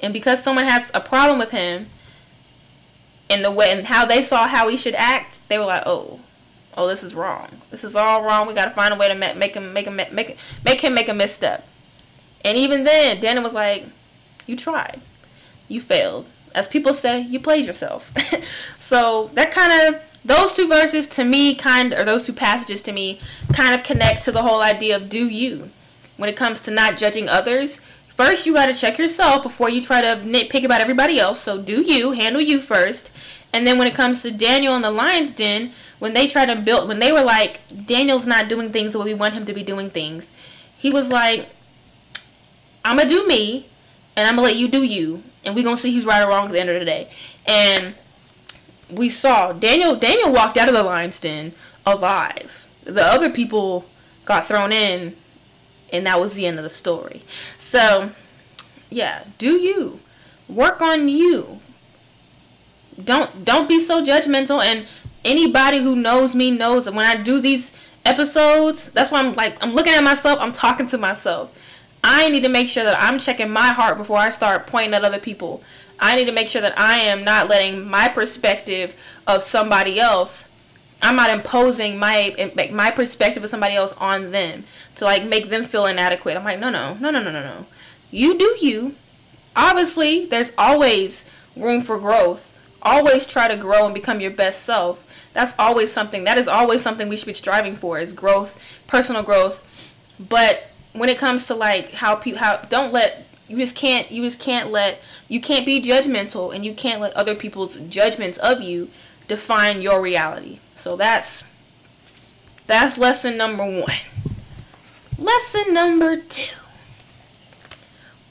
And 0.00 0.12
because 0.12 0.42
someone 0.42 0.66
has 0.66 0.90
a 0.94 1.00
problem 1.00 1.38
with 1.38 1.50
him, 1.50 1.88
and 3.30 3.44
the 3.44 3.50
way 3.50 3.70
and 3.70 3.86
how 3.86 4.04
they 4.04 4.22
saw 4.22 4.48
how 4.48 4.68
he 4.68 4.76
should 4.76 4.94
act, 4.96 5.40
they 5.48 5.56
were 5.56 5.64
like, 5.64 5.84
"Oh, 5.86 6.20
oh, 6.76 6.88
this 6.88 7.02
is 7.02 7.14
wrong. 7.14 7.62
This 7.70 7.84
is 7.84 7.96
all 7.96 8.22
wrong. 8.22 8.46
We 8.46 8.54
got 8.54 8.66
to 8.66 8.72
find 8.72 8.92
a 8.92 8.96
way 8.96 9.08
to 9.08 9.14
make, 9.14 9.36
make 9.36 9.54
him 9.54 9.72
make 9.72 9.86
him 9.86 9.96
make 9.96 10.36
make 10.64 10.80
him 10.82 10.94
make 10.94 11.08
a 11.08 11.14
misstep." 11.14 11.66
And 12.44 12.58
even 12.58 12.84
then, 12.84 13.20
Daniel 13.20 13.44
was 13.44 13.54
like, 13.54 13.86
"You 14.46 14.56
tried, 14.56 15.00
you 15.68 15.80
failed." 15.80 16.26
As 16.52 16.66
people 16.66 16.94
say, 16.94 17.20
you 17.20 17.38
played 17.38 17.64
yourself. 17.64 18.10
so 18.80 19.30
that 19.34 19.52
kind 19.52 19.94
of 19.94 20.02
those 20.24 20.52
two 20.52 20.68
verses 20.68 21.06
to 21.06 21.24
me 21.24 21.54
kind 21.54 21.94
or 21.94 22.04
those 22.04 22.26
two 22.26 22.32
passages 22.32 22.82
to 22.82 22.92
me 22.92 23.20
kind 23.52 23.74
of 23.74 23.84
connect 23.84 24.24
to 24.24 24.32
the 24.32 24.42
whole 24.42 24.60
idea 24.60 24.96
of 24.96 25.08
do 25.08 25.28
you 25.28 25.70
when 26.16 26.28
it 26.28 26.36
comes 26.36 26.60
to 26.60 26.70
not 26.70 26.98
judging 26.98 27.28
others 27.28 27.80
first 28.20 28.46
you 28.46 28.52
got 28.52 28.66
to 28.66 28.74
check 28.74 28.98
yourself 28.98 29.42
before 29.42 29.68
you 29.68 29.82
try 29.82 30.00
to 30.00 30.20
nitpick 30.24 30.64
about 30.64 30.80
everybody 30.80 31.18
else 31.18 31.40
so 31.40 31.60
do 31.60 31.80
you 31.80 32.12
handle 32.12 32.40
you 32.40 32.60
first 32.60 33.10
and 33.52 33.66
then 33.66 33.78
when 33.78 33.88
it 33.88 33.94
comes 33.94 34.22
to 34.22 34.30
Daniel 34.30 34.74
and 34.74 34.84
the 34.84 34.90
lion's 34.90 35.32
den, 35.32 35.72
when 35.98 36.14
they 36.14 36.28
tried 36.28 36.46
to 36.46 36.56
build, 36.56 36.88
when 36.88 37.00
they 37.00 37.12
were 37.12 37.22
like, 37.22 37.60
Daniel's 37.86 38.26
not 38.26 38.48
doing 38.48 38.70
things 38.70 38.92
the 38.92 38.98
way 38.98 39.06
we 39.06 39.14
want 39.14 39.34
him 39.34 39.44
to 39.46 39.52
be 39.52 39.62
doing 39.62 39.90
things, 39.90 40.30
he 40.76 40.90
was 40.90 41.10
like, 41.10 41.48
I'm 42.84 42.96
gonna 42.96 43.08
do 43.08 43.26
me, 43.26 43.68
and 44.16 44.26
I'm 44.26 44.36
gonna 44.36 44.48
let 44.48 44.56
you 44.56 44.68
do 44.68 44.82
you, 44.82 45.22
and 45.44 45.54
we're 45.54 45.64
gonna 45.64 45.76
see 45.76 45.92
who's 45.92 46.06
right 46.06 46.22
or 46.22 46.28
wrong 46.28 46.46
at 46.46 46.52
the 46.52 46.60
end 46.60 46.70
of 46.70 46.78
the 46.78 46.84
day. 46.84 47.10
And 47.44 47.94
we 48.88 49.08
saw 49.08 49.52
Daniel. 49.52 49.96
Daniel 49.96 50.32
walked 50.32 50.56
out 50.56 50.68
of 50.68 50.74
the 50.74 50.82
lion's 50.82 51.18
den 51.18 51.52
alive. 51.84 52.66
The 52.84 53.04
other 53.04 53.30
people 53.30 53.86
got 54.24 54.46
thrown 54.46 54.72
in, 54.72 55.16
and 55.92 56.06
that 56.06 56.20
was 56.20 56.34
the 56.34 56.46
end 56.46 56.58
of 56.58 56.62
the 56.62 56.70
story. 56.70 57.22
So, 57.70 58.10
yeah, 58.90 59.24
do 59.38 59.52
you 59.54 60.00
work 60.48 60.82
on 60.82 61.08
you? 61.08 61.60
don't 63.04 63.44
don't 63.44 63.68
be 63.68 63.80
so 63.80 64.04
judgmental 64.04 64.62
and 64.62 64.86
anybody 65.24 65.78
who 65.78 65.96
knows 65.96 66.34
me 66.34 66.50
knows 66.50 66.84
that 66.84 66.94
when 66.94 67.06
I 67.06 67.16
do 67.16 67.40
these 67.40 67.72
episodes, 68.04 68.88
that's 68.88 69.10
why 69.10 69.20
I'm 69.20 69.34
like 69.34 69.56
I'm 69.62 69.72
looking 69.72 69.92
at 69.92 70.02
myself, 70.02 70.38
I'm 70.40 70.52
talking 70.52 70.86
to 70.88 70.98
myself. 70.98 71.52
I 72.02 72.30
need 72.30 72.44
to 72.44 72.48
make 72.48 72.68
sure 72.68 72.84
that 72.84 72.98
I'm 72.98 73.18
checking 73.18 73.50
my 73.50 73.68
heart 73.68 73.98
before 73.98 74.16
I 74.16 74.30
start 74.30 74.66
pointing 74.66 74.94
at 74.94 75.04
other 75.04 75.18
people. 75.18 75.62
I 75.98 76.16
need 76.16 76.26
to 76.26 76.32
make 76.32 76.48
sure 76.48 76.62
that 76.62 76.78
I 76.78 76.96
am 76.96 77.24
not 77.24 77.48
letting 77.48 77.86
my 77.86 78.08
perspective 78.08 78.94
of 79.26 79.42
somebody 79.42 80.00
else 80.00 80.46
I'm 81.02 81.16
not 81.16 81.30
imposing 81.30 81.98
my 81.98 82.52
my 82.72 82.90
perspective 82.90 83.42
of 83.42 83.50
somebody 83.50 83.74
else 83.74 83.92
on 83.94 84.32
them 84.32 84.64
to 84.96 85.04
like 85.04 85.24
make 85.24 85.48
them 85.50 85.64
feel 85.64 85.86
inadequate. 85.86 86.36
I'm 86.36 86.44
like, 86.44 86.58
no, 86.58 86.70
no, 86.70 86.94
no, 86.94 87.10
no, 87.10 87.22
no, 87.22 87.30
no, 87.30 87.42
no. 87.42 87.66
You 88.10 88.38
do 88.38 88.56
you. 88.60 88.96
Obviously, 89.56 90.26
there's 90.26 90.52
always 90.56 91.24
room 91.56 91.82
for 91.82 91.98
growth 91.98 92.50
always 92.82 93.26
try 93.26 93.48
to 93.48 93.56
grow 93.56 93.84
and 93.84 93.94
become 93.94 94.20
your 94.20 94.30
best 94.30 94.62
self. 94.62 95.04
That's 95.32 95.54
always 95.58 95.92
something. 95.92 96.24
That 96.24 96.38
is 96.38 96.48
always 96.48 96.82
something 96.82 97.08
we 97.08 97.16
should 97.16 97.26
be 97.26 97.34
striving 97.34 97.76
for 97.76 97.98
is 97.98 98.12
growth, 98.12 98.58
personal 98.86 99.22
growth. 99.22 99.66
But 100.18 100.68
when 100.92 101.08
it 101.08 101.18
comes 101.18 101.46
to 101.46 101.54
like 101.54 101.92
how 101.94 102.16
people 102.16 102.40
how 102.40 102.56
don't 102.68 102.92
let 102.92 103.26
you 103.48 103.56
just 103.56 103.76
can't 103.76 104.10
you 104.10 104.24
just 104.24 104.40
can't 104.40 104.70
let 104.70 105.00
you 105.28 105.40
can't 105.40 105.64
be 105.64 105.80
judgmental 105.80 106.54
and 106.54 106.64
you 106.64 106.74
can't 106.74 107.00
let 107.00 107.12
other 107.14 107.34
people's 107.34 107.76
judgments 107.76 108.38
of 108.38 108.60
you 108.60 108.90
define 109.28 109.80
your 109.82 110.02
reality. 110.02 110.58
So 110.80 110.96
that's 110.96 111.44
that's 112.66 112.96
lesson 112.96 113.36
number 113.36 113.64
1. 113.64 113.84
Lesson 115.18 115.74
number 115.74 116.16
2. 116.16 116.42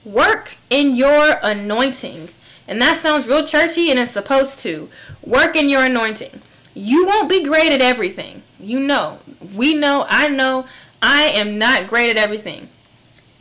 Work 0.03 0.57
in 0.71 0.95
your 0.95 1.37
anointing. 1.43 2.29
And 2.67 2.81
that 2.81 2.97
sounds 2.97 3.27
real 3.27 3.43
churchy 3.43 3.91
and 3.91 3.99
it's 3.99 4.13
supposed 4.13 4.57
to. 4.61 4.89
Work 5.23 5.55
in 5.55 5.69
your 5.69 5.83
anointing. 5.83 6.41
You 6.73 7.05
won't 7.05 7.29
be 7.29 7.43
great 7.43 7.71
at 7.71 7.83
everything. 7.83 8.41
You 8.59 8.79
know. 8.79 9.19
We 9.53 9.75
know. 9.75 10.07
I 10.09 10.27
know. 10.27 10.65
I 11.03 11.25
am 11.25 11.59
not 11.59 11.87
great 11.87 12.09
at 12.09 12.17
everything. 12.17 12.69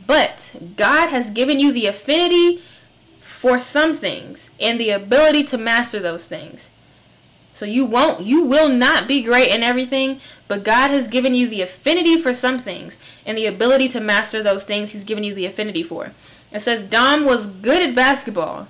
But 0.05 0.51
God 0.77 1.09
has 1.09 1.31
given 1.31 1.59
you 1.59 1.71
the 1.71 1.87
affinity 1.87 2.61
for 3.21 3.57
some 3.57 3.97
things 3.97 4.51
and 4.59 4.79
the 4.79 4.91
ability 4.91 5.45
to 5.45 5.57
master 5.57 5.99
those 5.99 6.25
things. 6.25 6.68
So 7.59 7.65
you 7.65 7.83
won't, 7.83 8.21
you 8.21 8.45
will 8.45 8.69
not 8.69 9.05
be 9.05 9.21
great 9.21 9.53
in 9.53 9.63
everything, 9.63 10.21
but 10.47 10.63
God 10.63 10.91
has 10.91 11.09
given 11.09 11.35
you 11.35 11.45
the 11.45 11.61
affinity 11.61 12.17
for 12.17 12.33
some 12.33 12.57
things 12.57 12.95
and 13.25 13.37
the 13.37 13.47
ability 13.47 13.89
to 13.89 13.99
master 13.99 14.41
those 14.41 14.63
things 14.63 14.91
He's 14.91 15.03
given 15.03 15.25
you 15.25 15.33
the 15.33 15.45
affinity 15.45 15.83
for. 15.83 16.13
It 16.53 16.61
says 16.61 16.83
Dom 16.83 17.25
was 17.25 17.47
good 17.47 17.83
at 17.83 17.93
basketball, 17.93 18.69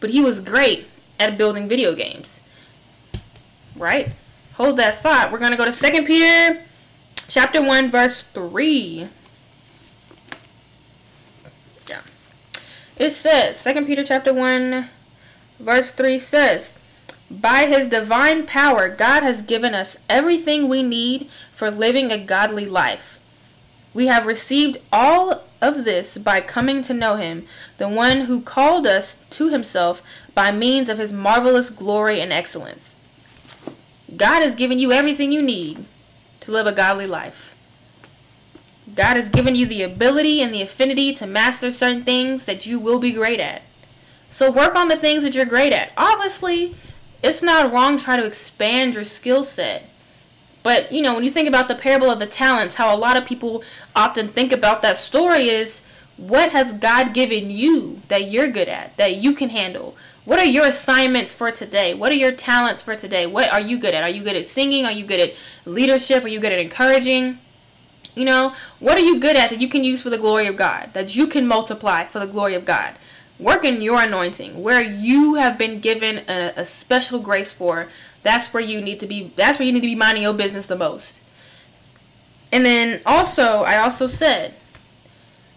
but 0.00 0.10
he 0.10 0.20
was 0.20 0.40
great 0.40 0.88
at 1.20 1.38
building 1.38 1.68
video 1.68 1.94
games. 1.94 2.40
Right? 3.76 4.14
Hold 4.54 4.78
that 4.78 5.00
thought. 5.00 5.30
We're 5.30 5.38
going 5.38 5.52
to 5.52 5.56
go 5.56 5.70
to 5.70 5.70
2 5.70 6.02
Peter 6.04 6.64
chapter 7.28 7.62
1 7.62 7.88
verse 7.88 8.24
3. 8.24 9.10
Yeah. 11.88 12.00
It 12.96 13.12
says 13.12 13.62
2 13.62 13.84
Peter 13.84 14.02
chapter 14.02 14.34
1 14.34 14.90
verse 15.60 15.92
3 15.92 16.18
says, 16.18 16.72
By 17.30 17.66
his 17.66 17.88
divine 17.88 18.46
power, 18.46 18.88
God 18.88 19.22
has 19.22 19.42
given 19.42 19.74
us 19.74 19.96
everything 20.08 20.68
we 20.68 20.82
need 20.82 21.28
for 21.54 21.70
living 21.70 22.12
a 22.12 22.18
godly 22.18 22.66
life. 22.66 23.18
We 23.92 24.06
have 24.08 24.26
received 24.26 24.78
all 24.92 25.44
of 25.60 25.84
this 25.84 26.18
by 26.18 26.40
coming 26.40 26.82
to 26.82 26.94
know 26.94 27.16
him, 27.16 27.46
the 27.78 27.88
one 27.88 28.22
who 28.22 28.42
called 28.42 28.86
us 28.86 29.18
to 29.30 29.48
himself 29.48 30.02
by 30.34 30.52
means 30.52 30.88
of 30.88 30.98
his 30.98 31.12
marvelous 31.12 31.70
glory 31.70 32.20
and 32.20 32.32
excellence. 32.32 32.96
God 34.16 34.42
has 34.42 34.54
given 34.54 34.78
you 34.78 34.92
everything 34.92 35.32
you 35.32 35.42
need 35.42 35.86
to 36.40 36.52
live 36.52 36.66
a 36.66 36.72
godly 36.72 37.06
life. 37.06 37.54
God 38.94 39.16
has 39.16 39.28
given 39.28 39.54
you 39.54 39.64
the 39.64 39.82
ability 39.82 40.42
and 40.42 40.52
the 40.52 40.62
affinity 40.62 41.14
to 41.14 41.26
master 41.26 41.72
certain 41.72 42.04
things 42.04 42.44
that 42.44 42.66
you 42.66 42.78
will 42.78 42.98
be 42.98 43.12
great 43.12 43.40
at. 43.40 43.62
So 44.28 44.50
work 44.50 44.74
on 44.74 44.88
the 44.88 44.96
things 44.96 45.22
that 45.22 45.34
you're 45.34 45.46
great 45.46 45.72
at. 45.72 45.92
Obviously, 45.96 46.76
it's 47.24 47.42
not 47.42 47.72
wrong 47.72 47.96
to 47.96 48.04
try 48.04 48.16
to 48.18 48.26
expand 48.26 48.94
your 48.94 49.04
skill 49.04 49.44
set. 49.44 49.88
But, 50.62 50.92
you 50.92 51.02
know, 51.02 51.14
when 51.14 51.24
you 51.24 51.30
think 51.30 51.48
about 51.48 51.68
the 51.68 51.74
parable 51.74 52.10
of 52.10 52.18
the 52.18 52.26
talents, 52.26 52.74
how 52.74 52.94
a 52.94 52.98
lot 52.98 53.16
of 53.16 53.24
people 53.24 53.62
often 53.96 54.28
think 54.28 54.52
about 54.52 54.82
that 54.82 54.98
story 54.98 55.48
is 55.48 55.80
what 56.16 56.52
has 56.52 56.74
God 56.74 57.14
given 57.14 57.50
you 57.50 58.02
that 58.08 58.30
you're 58.30 58.48
good 58.48 58.68
at, 58.68 58.96
that 58.98 59.16
you 59.16 59.34
can 59.34 59.48
handle? 59.48 59.96
What 60.24 60.38
are 60.38 60.44
your 60.44 60.66
assignments 60.66 61.34
for 61.34 61.50
today? 61.50 61.94
What 61.94 62.12
are 62.12 62.16
your 62.16 62.32
talents 62.32 62.82
for 62.82 62.94
today? 62.94 63.26
What 63.26 63.50
are 63.52 63.60
you 63.60 63.78
good 63.78 63.94
at? 63.94 64.04
Are 64.04 64.10
you 64.10 64.22
good 64.22 64.36
at 64.36 64.46
singing? 64.46 64.84
Are 64.84 64.92
you 64.92 65.04
good 65.04 65.20
at 65.20 65.34
leadership? 65.64 66.24
Are 66.24 66.28
you 66.28 66.40
good 66.40 66.52
at 66.52 66.60
encouraging? 66.60 67.38
You 68.14 68.24
know, 68.26 68.54
what 68.78 68.96
are 68.96 69.02
you 69.02 69.18
good 69.18 69.36
at 69.36 69.50
that 69.50 69.60
you 69.60 69.68
can 69.68 69.82
use 69.82 70.02
for 70.02 70.10
the 70.10 70.18
glory 70.18 70.46
of 70.46 70.56
God, 70.56 70.90
that 70.92 71.16
you 71.16 71.26
can 71.26 71.46
multiply 71.46 72.04
for 72.04 72.20
the 72.20 72.26
glory 72.26 72.54
of 72.54 72.64
God? 72.64 72.94
Work 73.38 73.64
in 73.64 73.82
your 73.82 74.00
anointing, 74.00 74.62
where 74.62 74.82
you 74.82 75.34
have 75.34 75.58
been 75.58 75.80
given 75.80 76.24
a, 76.28 76.52
a 76.56 76.64
special 76.64 77.18
grace 77.18 77.52
for. 77.52 77.88
That's 78.22 78.54
where 78.54 78.62
you 78.62 78.80
need 78.80 79.00
to 79.00 79.06
be. 79.06 79.32
That's 79.34 79.58
where 79.58 79.66
you 79.66 79.72
need 79.72 79.80
to 79.80 79.86
be 79.86 79.96
minding 79.96 80.22
your 80.22 80.34
business 80.34 80.66
the 80.66 80.76
most. 80.76 81.20
And 82.52 82.64
then 82.64 83.00
also, 83.04 83.62
I 83.62 83.78
also 83.78 84.06
said, 84.06 84.54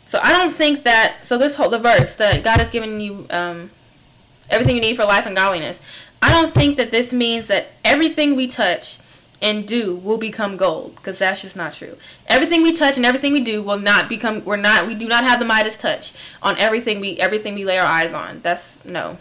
so 0.08 0.20
I 0.24 0.32
don't 0.36 0.52
think 0.52 0.84
that. 0.84 1.26
So 1.26 1.38
this 1.38 1.56
whole 1.56 1.70
the 1.70 1.78
verse 1.78 2.16
that 2.16 2.44
God 2.44 2.60
has 2.60 2.72
given 2.72 3.00
you 3.00 3.28
um, 3.30 3.70
everything 4.50 4.76
you 4.76 4.82
need 4.82 4.96
for 4.96 5.06
life 5.06 5.26
and 5.26 5.36
godliness. 5.36 5.80
I 6.22 6.32
don't 6.32 6.54
think 6.54 6.78
that 6.78 6.92
this 6.92 7.14
means 7.14 7.48
that 7.48 7.68
everything 7.86 8.36
we 8.36 8.48
touch 8.48 8.98
and 9.42 9.68
do 9.68 9.96
will 9.96 10.18
become 10.18 10.58
gold 10.58 10.96
because 10.96 11.20
that's 11.20 11.42
just 11.42 11.56
not 11.56 11.74
true. 11.74 11.98
Everything 12.28 12.64
we 12.64 12.74
touch 12.74 12.98
and 12.98 13.06
everything 13.06 13.34
we 13.34 13.40
do 13.40 13.62
will 13.62 13.80
not 13.80 14.10
become 14.10 14.44
we're 14.44 14.58
not 14.58 14.88
we 14.88 14.96
do 14.96 15.08
not 15.08 15.24
have 15.24 15.40
the 15.40 15.46
Midas 15.46 15.78
touch 15.78 16.14
on 16.42 16.58
everything 16.58 17.00
we 17.00 17.20
everything 17.20 17.54
we 17.56 17.66
lay 17.66 17.78
our 17.78 17.86
eyes 17.86 18.14
on. 18.14 18.42
That's 18.42 18.84
no. 18.84 19.18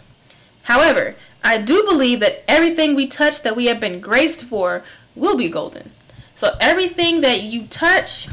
However, 0.63 1.15
I 1.43 1.59
do 1.59 1.83
believe 1.83 2.19
that 2.19 2.43
everything 2.47 2.95
we 2.95 3.07
touch 3.07 3.41
that 3.43 3.55
we 3.55 3.67
have 3.67 3.79
been 3.79 4.01
graced 4.01 4.43
for 4.43 4.83
will 5.15 5.37
be 5.37 5.49
golden. 5.49 5.91
So 6.35 6.57
everything 6.59 7.21
that 7.21 7.43
you 7.43 7.67
touch 7.67 8.27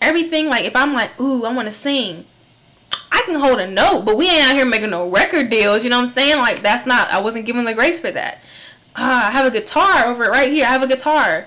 everything 0.00 0.48
like 0.48 0.64
if 0.64 0.76
I'm 0.76 0.92
like, 0.92 1.18
"Ooh, 1.20 1.44
I 1.44 1.52
want 1.52 1.66
to 1.66 1.72
sing." 1.72 2.26
I 3.10 3.22
can 3.22 3.40
hold 3.40 3.60
a 3.60 3.66
note, 3.66 4.04
but 4.04 4.16
we 4.16 4.28
ain't 4.28 4.44
out 4.44 4.54
here 4.54 4.64
making 4.64 4.90
no 4.90 5.08
record 5.08 5.48
deals, 5.48 5.82
you 5.82 5.90
know 5.90 5.98
what 5.98 6.08
I'm 6.08 6.14
saying? 6.14 6.38
Like 6.38 6.62
that's 6.62 6.86
not 6.86 7.10
I 7.10 7.20
wasn't 7.20 7.46
given 7.46 7.64
the 7.64 7.74
grace 7.74 7.98
for 7.98 8.10
that 8.12 8.40
ah, 8.96 9.28
I 9.28 9.30
have 9.32 9.46
a 9.46 9.50
guitar 9.50 10.06
over 10.06 10.24
right 10.24 10.50
here. 10.50 10.66
I 10.66 10.70
have 10.70 10.82
a 10.82 10.86
guitar. 10.86 11.46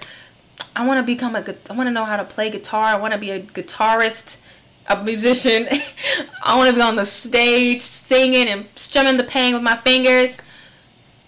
I 0.75 0.85
want 0.85 0.99
to 0.99 1.03
become 1.03 1.35
a 1.35 1.55
I 1.69 1.73
want 1.73 1.87
to 1.87 1.91
know 1.91 2.05
how 2.05 2.17
to 2.17 2.25
play 2.25 2.49
guitar. 2.49 2.83
I 2.83 2.97
want 2.97 3.13
to 3.13 3.19
be 3.19 3.31
a 3.31 3.39
guitarist, 3.39 4.37
a 4.87 5.03
musician. 5.03 5.67
I 6.43 6.57
want 6.57 6.69
to 6.69 6.75
be 6.75 6.81
on 6.81 6.95
the 6.95 7.05
stage 7.05 7.81
singing 7.81 8.47
and 8.47 8.67
strumming 8.75 9.17
the 9.17 9.23
pain 9.23 9.53
with 9.53 9.63
my 9.63 9.77
fingers. 9.77 10.37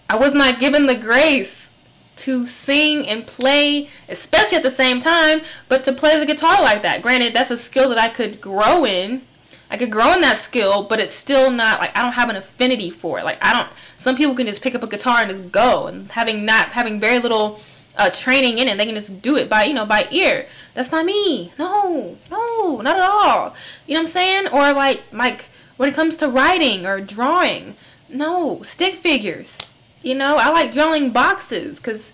I 0.08 0.16
was 0.16 0.34
not 0.34 0.60
given 0.60 0.86
the 0.86 0.94
grace 0.94 1.68
to 2.16 2.46
sing 2.46 3.08
and 3.08 3.26
play, 3.26 3.88
especially 4.08 4.56
at 4.56 4.62
the 4.62 4.70
same 4.70 5.00
time, 5.00 5.40
but 5.68 5.84
to 5.84 5.92
play 5.92 6.18
the 6.18 6.26
guitar 6.26 6.62
like 6.62 6.82
that. 6.82 7.00
Granted, 7.00 7.34
that's 7.34 7.50
a 7.50 7.56
skill 7.56 7.88
that 7.88 7.98
I 7.98 8.08
could 8.08 8.40
grow 8.40 8.84
in 8.84 9.22
I 9.70 9.76
could 9.76 9.92
grow 9.92 10.12
in 10.12 10.20
that 10.22 10.38
skill, 10.38 10.82
but 10.82 10.98
it's 10.98 11.14
still 11.14 11.50
not 11.50 11.80
like 11.80 11.96
I 11.96 12.02
don't 12.02 12.12
have 12.12 12.28
an 12.28 12.36
affinity 12.36 12.90
for 12.90 13.18
it. 13.18 13.24
Like 13.24 13.38
I 13.40 13.52
don't. 13.52 13.68
Some 13.98 14.16
people 14.16 14.34
can 14.34 14.46
just 14.46 14.62
pick 14.62 14.74
up 14.74 14.82
a 14.82 14.86
guitar 14.88 15.18
and 15.18 15.30
just 15.30 15.52
go, 15.52 15.86
and 15.86 16.10
having 16.10 16.44
not 16.44 16.72
having 16.72 16.98
very 16.98 17.20
little 17.20 17.60
uh, 17.96 18.10
training 18.10 18.58
in 18.58 18.66
it, 18.66 18.76
they 18.78 18.86
can 18.86 18.94
just 18.94 19.22
do 19.22 19.36
it 19.36 19.48
by 19.48 19.64
you 19.64 19.74
know 19.74 19.86
by 19.86 20.08
ear. 20.10 20.46
That's 20.74 20.90
not 20.90 21.06
me. 21.06 21.52
No, 21.58 22.18
no, 22.30 22.80
not 22.80 22.96
at 22.96 23.02
all. 23.02 23.54
You 23.86 23.94
know 23.94 24.00
what 24.00 24.06
I'm 24.08 24.12
saying? 24.12 24.48
Or 24.48 24.72
like 24.72 25.02
like 25.12 25.46
when 25.76 25.88
it 25.88 25.94
comes 25.94 26.16
to 26.16 26.28
writing 26.28 26.84
or 26.84 27.00
drawing, 27.00 27.76
no 28.08 28.62
stick 28.62 28.96
figures. 28.96 29.56
You 30.02 30.14
know, 30.14 30.36
I 30.38 30.50
like 30.50 30.72
drawing 30.72 31.10
boxes 31.10 31.76
because 31.76 32.12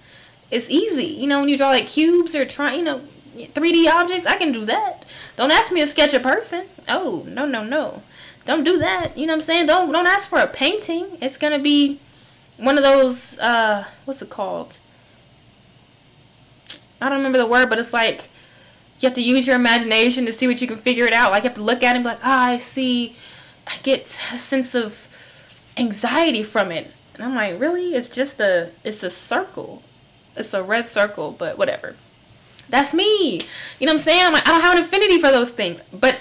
it's 0.50 0.68
easy. 0.68 1.06
You 1.06 1.26
know, 1.26 1.40
when 1.40 1.48
you 1.48 1.56
draw 1.56 1.68
like 1.70 1.86
cubes 1.86 2.34
or 2.34 2.44
try, 2.44 2.74
you 2.74 2.82
know, 2.82 3.00
3D 3.36 3.88
objects, 3.88 4.26
I 4.26 4.36
can 4.36 4.52
do 4.52 4.64
that. 4.64 5.04
Don't 5.36 5.50
ask 5.50 5.70
me 5.70 5.80
to 5.80 5.86
sketch 5.86 6.14
a 6.14 6.20
person. 6.20 6.66
Oh, 6.88 7.24
no, 7.26 7.46
no, 7.46 7.62
no. 7.62 8.02
Don't 8.46 8.62
do 8.62 8.78
that. 8.78 9.18
You 9.18 9.26
know 9.26 9.34
what 9.34 9.40
I'm 9.40 9.42
saying? 9.42 9.66
Don't 9.66 9.92
don't 9.92 10.06
ask 10.06 10.28
for 10.28 10.38
a 10.38 10.46
painting. 10.46 11.18
It's 11.20 11.36
gonna 11.36 11.58
be 11.58 12.00
one 12.56 12.78
of 12.78 12.84
those 12.84 13.38
uh 13.40 13.84
what's 14.04 14.22
it 14.22 14.30
called? 14.30 14.78
I 17.00 17.08
don't 17.08 17.18
remember 17.18 17.38
the 17.38 17.46
word, 17.46 17.68
but 17.68 17.78
it's 17.78 17.92
like 17.92 18.28
you 19.00 19.08
have 19.08 19.14
to 19.14 19.22
use 19.22 19.46
your 19.46 19.56
imagination 19.56 20.24
to 20.26 20.32
see 20.32 20.46
what 20.46 20.60
you 20.60 20.68
can 20.68 20.78
figure 20.78 21.04
it 21.04 21.12
out. 21.12 21.32
Like 21.32 21.42
you 21.42 21.50
have 21.50 21.56
to 21.56 21.62
look 21.62 21.82
at 21.82 21.94
it 21.94 21.96
and 21.96 22.04
be 22.04 22.10
like, 22.10 22.20
ah, 22.22 22.46
I 22.46 22.58
see 22.58 23.16
I 23.66 23.76
get 23.82 24.20
a 24.32 24.38
sense 24.38 24.76
of 24.76 25.08
anxiety 25.76 26.44
from 26.44 26.70
it. 26.70 26.92
And 27.14 27.24
I'm 27.24 27.34
like, 27.34 27.60
really? 27.60 27.94
It's 27.94 28.08
just 28.08 28.40
a 28.40 28.70
it's 28.84 29.02
a 29.02 29.10
circle. 29.10 29.82
It's 30.36 30.54
a 30.54 30.62
red 30.62 30.86
circle, 30.86 31.32
but 31.32 31.58
whatever. 31.58 31.96
That's 32.68 32.92
me. 32.92 33.40
You 33.78 33.86
know 33.86 33.92
what 33.92 33.92
I'm 33.92 33.98
saying? 34.00 34.26
I'm 34.26 34.32
like, 34.32 34.46
I 34.46 34.52
don't 34.52 34.62
have 34.62 34.76
an 34.78 34.84
affinity 34.84 35.20
for 35.20 35.30
those 35.30 35.50
things. 35.50 35.80
But 35.92 36.18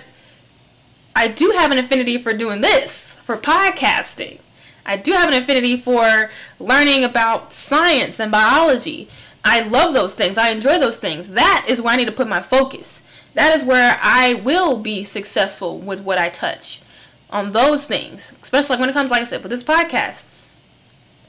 I 1.16 1.28
do 1.28 1.52
have 1.58 1.72
an 1.72 1.78
affinity 1.78 2.18
for 2.18 2.34
doing 2.34 2.62
this, 2.62 3.18
for 3.24 3.38
podcasting. 3.38 4.40
I 4.86 4.98
do 4.98 5.14
have 5.14 5.28
an 5.28 5.42
affinity 5.42 5.78
for 5.78 6.30
learning 6.60 7.04
about 7.04 7.52
science 7.52 8.20
and 8.20 8.32
biology. 8.32 9.10
I 9.44 9.62
love 9.62 9.94
those 9.94 10.14
things. 10.14 10.38
I 10.38 10.50
enjoy 10.50 10.80
those 10.80 10.98
things. 10.98 11.30
That 11.30 11.66
is 11.68 11.82
where 11.82 11.94
I 11.94 11.98
need 11.98 12.06
to 12.06 12.12
put 12.12 12.28
my 12.28 12.42
focus. 12.42 13.02
That 13.34 13.56
is 13.56 13.64
where 13.64 14.00
I 14.02 14.36
will 14.36 14.78
be 14.78 15.04
successful 15.04 15.80
with 15.80 16.02
what 16.02 16.18
I 16.18 16.30
touch 16.30 16.82
on 17.30 17.52
those 17.52 17.86
things. 17.86 18.32
Especially 18.42 18.78
when 18.78 18.90
it 18.90 18.94
comes, 18.94 19.12
like 19.12 19.22
I 19.22 19.26
said, 19.26 19.42
with 19.42 19.52
this 19.52 19.64
podcast. 19.64 20.26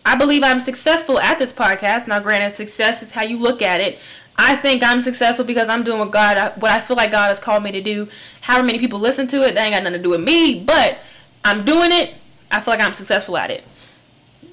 I 0.05 0.15
believe 0.15 0.45
I'm 0.45 0.61
successful 0.61 1.19
at 1.19 1.39
this 1.39 1.53
podcast. 1.53 2.07
Now, 2.07 2.21
granted, 2.21 2.55
success 2.55 3.03
is 3.03 3.13
how 3.13 3.23
you 3.23 3.39
look 3.39 3.61
at 3.61 3.81
it. 3.81 3.99
I 4.38 4.57
think 4.57 4.83
I'm 4.83 5.01
successful 5.01 5.44
because 5.44 5.68
I'm 5.68 5.83
doing 5.83 5.99
what 5.99 6.11
God, 6.11 6.61
what 6.61 6.70
I 6.70 6.81
feel 6.81 6.96
like 6.96 7.11
God 7.11 7.29
has 7.29 7.40
called 7.40 7.62
me 7.62 7.72
to 7.72 7.81
do. 7.81 8.09
However 8.42 8.66
many 8.66 8.79
people 8.79 8.99
listen 8.99 9.27
to 9.29 9.42
it, 9.42 9.55
that 9.55 9.62
ain't 9.64 9.75
got 9.75 9.83
nothing 9.83 9.99
to 9.99 10.03
do 10.03 10.11
with 10.11 10.20
me. 10.20 10.61
But 10.61 10.99
I'm 11.44 11.64
doing 11.64 11.92
it. 11.92 12.14
I 12.51 12.61
feel 12.61 12.75
like 12.75 12.83
I'm 12.83 12.92
successful 12.92 13.37
at 13.37 13.51
it. 13.51 13.64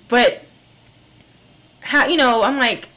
But 0.07 0.45
how 1.81 2.07
you 2.07 2.15
know 2.15 2.43
I'm 2.43 2.57
like 2.57 2.87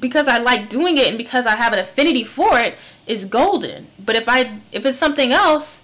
because 0.00 0.26
I 0.26 0.38
like 0.38 0.70
doing 0.70 0.96
it 0.96 1.08
and 1.08 1.18
because 1.18 1.44
I 1.44 1.54
have 1.56 1.72
an 1.72 1.78
affinity 1.78 2.24
for 2.24 2.58
it 2.58 2.76
is 3.06 3.24
golden. 3.24 3.88
But 3.98 4.16
if 4.16 4.28
I 4.28 4.60
if 4.72 4.86
it's 4.86 4.98
something 4.98 5.32
else 5.32 5.82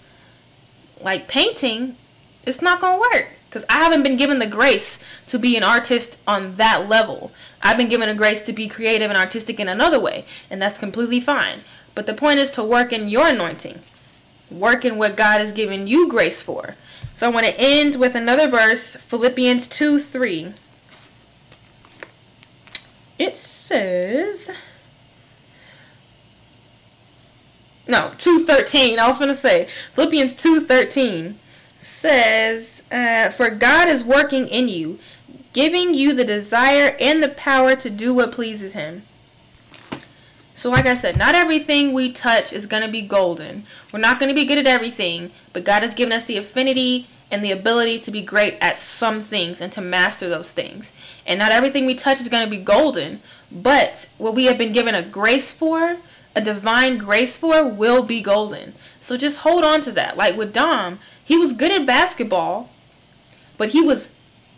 like 1.00 1.28
painting, 1.28 1.96
it's 2.44 2.62
not 2.62 2.80
gonna 2.80 2.98
work 2.98 3.28
because 3.48 3.64
I 3.68 3.78
haven't 3.82 4.02
been 4.02 4.16
given 4.16 4.38
the 4.38 4.46
grace 4.46 4.98
to 5.28 5.38
be 5.38 5.56
an 5.56 5.62
artist 5.62 6.18
on 6.26 6.56
that 6.56 6.88
level. 6.88 7.32
I've 7.62 7.78
been 7.78 7.88
given 7.88 8.08
a 8.08 8.14
grace 8.14 8.42
to 8.42 8.52
be 8.52 8.68
creative 8.68 9.10
and 9.10 9.18
artistic 9.18 9.58
in 9.58 9.68
another 9.68 9.98
way, 9.98 10.26
and 10.50 10.60
that's 10.60 10.78
completely 10.78 11.20
fine. 11.20 11.60
But 11.94 12.06
the 12.06 12.14
point 12.14 12.38
is 12.38 12.50
to 12.52 12.62
work 12.62 12.92
in 12.92 13.08
your 13.08 13.26
anointing, 13.26 13.80
work 14.50 14.84
in 14.84 14.98
what 14.98 15.16
God 15.16 15.40
has 15.40 15.52
given 15.52 15.86
you 15.86 16.08
grace 16.08 16.40
for. 16.40 16.76
So 17.14 17.26
I 17.26 17.32
want 17.32 17.46
to 17.46 17.58
end 17.58 17.96
with 17.96 18.14
another 18.14 18.48
verse, 18.48 18.96
Philippians 18.96 19.66
2 19.66 19.98
3. 19.98 20.52
It 23.18 23.36
says. 23.36 24.50
No, 27.88 28.12
2.13. 28.18 28.98
I 28.98 29.08
was 29.08 29.18
going 29.18 29.28
to 29.28 29.34
say. 29.34 29.66
Philippians 29.94 30.34
2.13 30.34 31.34
says, 31.80 32.77
uh, 32.90 33.30
For 33.30 33.50
God 33.50 33.88
is 33.88 34.04
working 34.04 34.48
in 34.48 34.68
you, 34.68 34.98
giving 35.52 35.94
you 35.94 36.14
the 36.14 36.24
desire 36.24 36.96
and 37.00 37.22
the 37.22 37.28
power 37.28 37.76
to 37.76 37.90
do 37.90 38.14
what 38.14 38.32
pleases 38.32 38.72
Him. 38.72 39.02
So, 40.54 40.70
like 40.70 40.86
I 40.86 40.96
said, 40.96 41.16
not 41.16 41.36
everything 41.36 41.92
we 41.92 42.10
touch 42.10 42.52
is 42.52 42.66
going 42.66 42.82
to 42.82 42.90
be 42.90 43.00
golden. 43.00 43.64
We're 43.92 44.00
not 44.00 44.18
going 44.18 44.28
to 44.28 44.34
be 44.34 44.44
good 44.44 44.58
at 44.58 44.66
everything, 44.66 45.30
but 45.52 45.64
God 45.64 45.82
has 45.82 45.94
given 45.94 46.12
us 46.12 46.24
the 46.24 46.36
affinity 46.36 47.06
and 47.30 47.44
the 47.44 47.52
ability 47.52 48.00
to 48.00 48.10
be 48.10 48.22
great 48.22 48.56
at 48.60 48.80
some 48.80 49.20
things 49.20 49.60
and 49.60 49.72
to 49.72 49.80
master 49.80 50.28
those 50.28 50.50
things. 50.50 50.92
And 51.26 51.38
not 51.38 51.52
everything 51.52 51.86
we 51.86 51.94
touch 51.94 52.20
is 52.20 52.28
going 52.28 52.44
to 52.44 52.50
be 52.50 52.62
golden, 52.62 53.22
but 53.52 54.08
what 54.18 54.34
we 54.34 54.46
have 54.46 54.58
been 54.58 54.72
given 54.72 54.94
a 54.94 55.02
grace 55.02 55.52
for, 55.52 55.98
a 56.34 56.40
divine 56.40 56.98
grace 56.98 57.36
for, 57.36 57.66
will 57.66 58.02
be 58.02 58.20
golden. 58.20 58.74
So 59.00 59.16
just 59.16 59.38
hold 59.38 59.64
on 59.64 59.80
to 59.82 59.92
that. 59.92 60.16
Like 60.16 60.36
with 60.36 60.52
Dom, 60.52 60.98
he 61.24 61.36
was 61.36 61.52
good 61.52 61.70
at 61.70 61.86
basketball, 61.86 62.70
but 63.58 63.70
he 63.70 63.82
was 63.82 64.08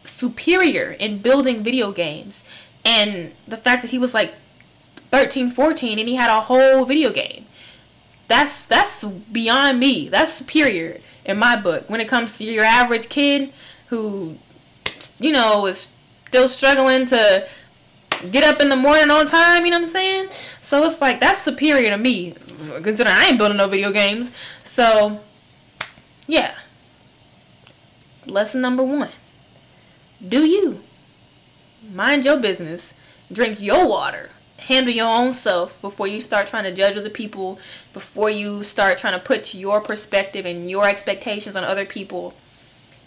superior 0.05 0.93
in 0.93 1.19
building 1.19 1.65
video 1.65 1.91
games. 1.91 2.45
And 2.85 3.33
the 3.49 3.57
fact 3.57 3.83
that 3.83 3.91
he 3.91 3.99
was 3.99 4.15
like 4.15 4.35
13, 5.11 5.51
14 5.51 5.99
and 5.99 6.09
he 6.09 6.15
had 6.15 6.31
a 6.31 6.43
whole 6.43 6.85
video 6.85 7.11
game. 7.11 7.47
That's 8.29 8.65
that's 8.65 9.05
beyond 9.05 9.81
me. 9.81 10.09
That's 10.09 10.33
superior 10.33 11.01
in 11.25 11.39
my 11.39 11.57
book 11.57 11.91
when 11.91 12.01
it 12.01 12.09
comes 12.09 12.39
to 12.39 12.45
your 12.45 12.65
average 12.65 13.09
kid 13.09 13.53
who 13.89 14.39
you 15.19 15.33
know 15.33 15.67
is 15.67 15.89
still 16.29 16.49
struggling 16.49 17.07
to 17.07 17.49
get 18.31 18.45
up 18.45 18.61
in 18.61 18.69
the 18.69 18.77
morning 18.77 19.11
on 19.11 19.27
time, 19.27 19.65
you 19.65 19.71
know 19.71 19.79
what 19.79 19.87
I'm 19.87 19.91
saying? 19.91 20.29
So 20.63 20.85
it's 20.85 21.01
like 21.01 21.19
that's 21.19 21.43
superior 21.43 21.91
to 21.91 21.99
me 21.99 22.35
considering 22.83 23.17
I 23.17 23.27
ain't 23.27 23.39
building 23.39 23.57
no 23.57 23.67
video 23.67 23.91
games. 23.91 24.31
So 24.65 25.21
yeah. 26.29 26.55
Lesson 28.31 28.61
number 28.61 28.83
1. 28.83 29.09
Do 30.27 30.45
you 30.45 30.83
mind 31.93 32.25
your 32.25 32.38
business, 32.38 32.95
drink 33.33 33.61
your 33.61 33.87
water 33.87 34.31
handle 34.61 34.93
your 34.93 35.07
own 35.07 35.33
self 35.33 35.81
before 35.81 36.07
you 36.07 36.21
start 36.21 36.47
trying 36.47 36.64
to 36.64 36.73
judge 36.73 36.97
other 36.97 37.11
people, 37.11 37.59
before 37.93 38.31
you 38.31 38.62
start 38.62 38.99
trying 38.99 39.19
to 39.19 39.25
put 39.25 39.55
your 39.55 39.81
perspective 39.81 40.47
and 40.47 40.71
your 40.71 40.87
expectations 40.87 41.57
on 41.57 41.64
other 41.64 41.85
people. 41.85 42.35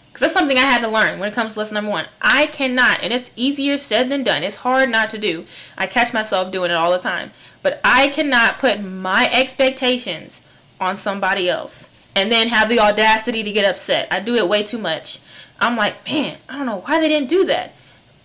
Because 0.08 0.20
that's 0.20 0.34
something 0.34 0.58
I 0.58 0.62
had 0.62 0.82
to 0.82 0.88
learn 0.88 1.18
when 1.18 1.28
it 1.28 1.34
comes 1.34 1.54
to 1.54 1.58
lesson 1.58 1.74
number 1.74 1.90
one. 1.90 2.06
I 2.20 2.46
cannot, 2.46 3.02
and 3.02 3.12
it's 3.12 3.32
easier 3.34 3.76
said 3.78 4.10
than 4.10 4.22
done. 4.22 4.44
It's 4.44 4.58
hard 4.58 4.90
not 4.90 5.10
to 5.10 5.18
do. 5.18 5.46
I 5.76 5.86
catch 5.86 6.12
myself 6.12 6.52
doing 6.52 6.70
it 6.70 6.76
all 6.76 6.92
the 6.92 6.98
time. 6.98 7.32
But 7.62 7.80
I 7.82 8.08
cannot 8.08 8.58
put 8.58 8.80
my 8.80 9.28
expectations 9.32 10.40
on 10.80 10.96
somebody 10.96 11.48
else 11.48 11.88
and 12.16 12.30
then 12.30 12.48
have 12.48 12.68
the 12.68 12.80
audacity 12.80 13.42
to 13.42 13.52
get 13.52 13.64
upset. 13.64 14.08
I 14.10 14.20
do 14.20 14.34
it 14.34 14.48
way 14.48 14.62
too 14.62 14.78
much. 14.78 15.20
I'm 15.60 15.76
like, 15.76 16.04
man, 16.06 16.38
I 16.48 16.56
don't 16.56 16.66
know 16.66 16.80
why 16.80 17.00
they 17.00 17.08
didn't 17.08 17.28
do 17.28 17.44
that. 17.46 17.74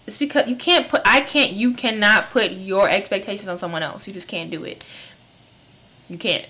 It's 0.07 0.17
because 0.17 0.47
you 0.47 0.55
can't 0.55 0.89
put 0.89 1.01
I 1.05 1.21
can't 1.21 1.53
you 1.53 1.73
cannot 1.73 2.31
put 2.31 2.51
your 2.51 2.89
expectations 2.89 3.47
on 3.47 3.59
someone 3.59 3.83
else. 3.83 4.07
You 4.07 4.13
just 4.13 4.27
can't 4.27 4.49
do 4.49 4.63
it. 4.63 4.83
You 6.07 6.17
can't. 6.17 6.47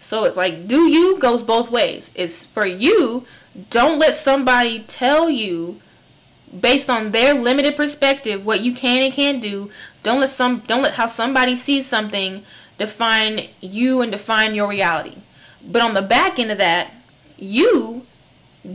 So 0.00 0.24
it's 0.24 0.36
like 0.36 0.66
do 0.66 0.88
you 0.88 1.18
goes 1.18 1.42
both 1.42 1.70
ways. 1.70 2.10
It's 2.14 2.44
for 2.44 2.66
you, 2.66 3.24
don't 3.70 3.98
let 3.98 4.16
somebody 4.16 4.80
tell 4.80 5.30
you 5.30 5.80
based 6.60 6.90
on 6.90 7.12
their 7.12 7.34
limited 7.34 7.76
perspective 7.76 8.44
what 8.44 8.60
you 8.60 8.72
can 8.72 9.02
and 9.02 9.12
can't 9.12 9.40
do. 9.40 9.70
Don't 10.02 10.20
let 10.20 10.30
some 10.30 10.60
don't 10.66 10.82
let 10.82 10.94
how 10.94 11.06
somebody 11.06 11.54
sees 11.54 11.86
something 11.86 12.44
define 12.78 13.48
you 13.60 14.02
and 14.02 14.10
define 14.10 14.54
your 14.54 14.68
reality. 14.68 15.18
But 15.66 15.82
on 15.82 15.94
the 15.94 16.02
back 16.02 16.38
end 16.38 16.50
of 16.50 16.58
that, 16.58 16.92
you 17.36 18.06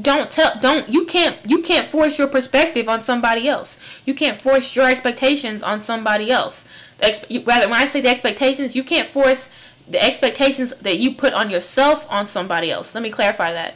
don't 0.01 0.31
tell 0.31 0.57
don't 0.61 0.87
you 0.89 1.05
can't 1.05 1.37
you 1.45 1.61
can't 1.61 1.87
force 1.87 2.17
your 2.17 2.27
perspective 2.27 2.87
on 2.87 3.01
somebody 3.01 3.47
else. 3.47 3.77
You 4.05 4.13
can't 4.13 4.39
force 4.39 4.75
your 4.75 4.87
expectations 4.87 5.63
on 5.63 5.81
somebody 5.81 6.31
else. 6.31 6.65
The 6.99 7.43
rather 7.45 7.67
when 7.67 7.79
i 7.79 7.85
say 7.85 7.99
the 7.99 8.09
expectations 8.09 8.75
you 8.75 8.83
can't 8.83 9.09
force 9.09 9.49
the 9.87 10.01
expectations 10.01 10.73
that 10.81 10.99
you 10.99 11.13
put 11.13 11.33
on 11.33 11.49
yourself 11.49 12.05
on 12.09 12.27
somebody 12.27 12.71
else. 12.71 12.93
Let 12.95 13.01
me 13.01 13.09
clarify 13.09 13.51
that. 13.51 13.75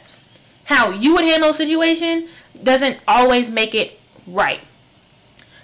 How 0.64 0.90
you 0.90 1.14
would 1.14 1.24
handle 1.24 1.50
a 1.50 1.54
situation 1.54 2.28
doesn't 2.62 2.98
always 3.06 3.50
make 3.50 3.74
it 3.74 3.98
right. 4.26 4.60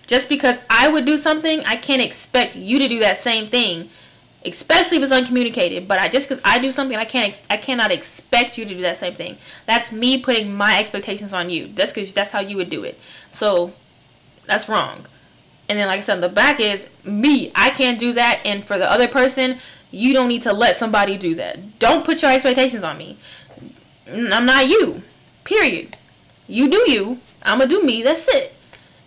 Just 0.06 0.28
because 0.28 0.58
i 0.68 0.88
would 0.88 1.06
do 1.06 1.16
something 1.16 1.64
i 1.64 1.76
can't 1.76 2.02
expect 2.02 2.56
you 2.56 2.78
to 2.78 2.88
do 2.88 2.98
that 2.98 3.18
same 3.18 3.48
thing 3.48 3.88
especially 4.44 4.98
if 4.98 5.02
it's 5.02 5.12
uncommunicated. 5.12 5.86
But 5.86 5.98
I 5.98 6.08
just 6.08 6.28
because 6.28 6.42
I 6.44 6.58
do 6.58 6.72
something, 6.72 6.96
I 6.96 7.04
can't, 7.04 7.40
I 7.50 7.56
cannot 7.56 7.90
expect 7.90 8.58
you 8.58 8.64
to 8.64 8.74
do 8.74 8.80
that 8.82 8.96
same 8.96 9.14
thing. 9.14 9.38
That's 9.66 9.92
me 9.92 10.18
putting 10.18 10.54
my 10.54 10.78
expectations 10.78 11.32
on 11.32 11.50
you. 11.50 11.68
That's 11.74 11.92
because 11.92 12.14
that's 12.14 12.32
how 12.32 12.40
you 12.40 12.56
would 12.56 12.70
do 12.70 12.84
it. 12.84 12.98
So 13.30 13.72
that's 14.46 14.68
wrong. 14.68 15.06
And 15.68 15.78
then, 15.78 15.88
like 15.88 15.98
I 15.98 16.02
said, 16.02 16.20
the 16.20 16.28
back 16.28 16.60
is 16.60 16.86
me. 17.04 17.52
I 17.54 17.70
can't 17.70 17.98
do 17.98 18.12
that, 18.12 18.42
and 18.44 18.66
for 18.66 18.76
the 18.76 18.90
other 18.90 19.08
person, 19.08 19.58
you 19.90 20.12
don't 20.12 20.28
need 20.28 20.42
to 20.42 20.52
let 20.52 20.76
somebody 20.76 21.16
do 21.16 21.34
that. 21.36 21.78
Don't 21.78 22.04
put 22.04 22.20
your 22.20 22.30
expectations 22.30 22.82
on 22.82 22.98
me. 22.98 23.16
I'm 24.06 24.44
not 24.44 24.68
you. 24.68 25.02
Period. 25.44 25.96
You 26.46 26.68
do 26.68 26.90
you. 26.90 27.20
I'ma 27.42 27.66
do 27.66 27.82
me. 27.82 28.02
That's 28.02 28.28
it. 28.28 28.54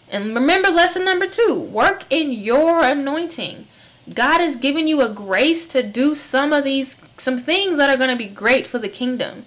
And 0.09 0.33
remember 0.33 0.69
lesson 0.69 1.03
number 1.03 1.27
two 1.27 1.53
work 1.53 2.05
in 2.09 2.31
your 2.31 2.83
anointing. 2.83 3.67
God 4.13 4.39
has 4.39 4.55
given 4.55 4.87
you 4.87 5.01
a 5.01 5.09
grace 5.09 5.65
to 5.67 5.81
do 5.81 6.15
some 6.15 6.53
of 6.53 6.63
these, 6.63 6.95
some 7.17 7.39
things 7.39 7.77
that 7.77 7.89
are 7.89 7.97
going 7.97 8.09
to 8.09 8.15
be 8.15 8.29
great 8.29 8.67
for 8.67 8.77
the 8.77 8.89
kingdom. 8.89 9.45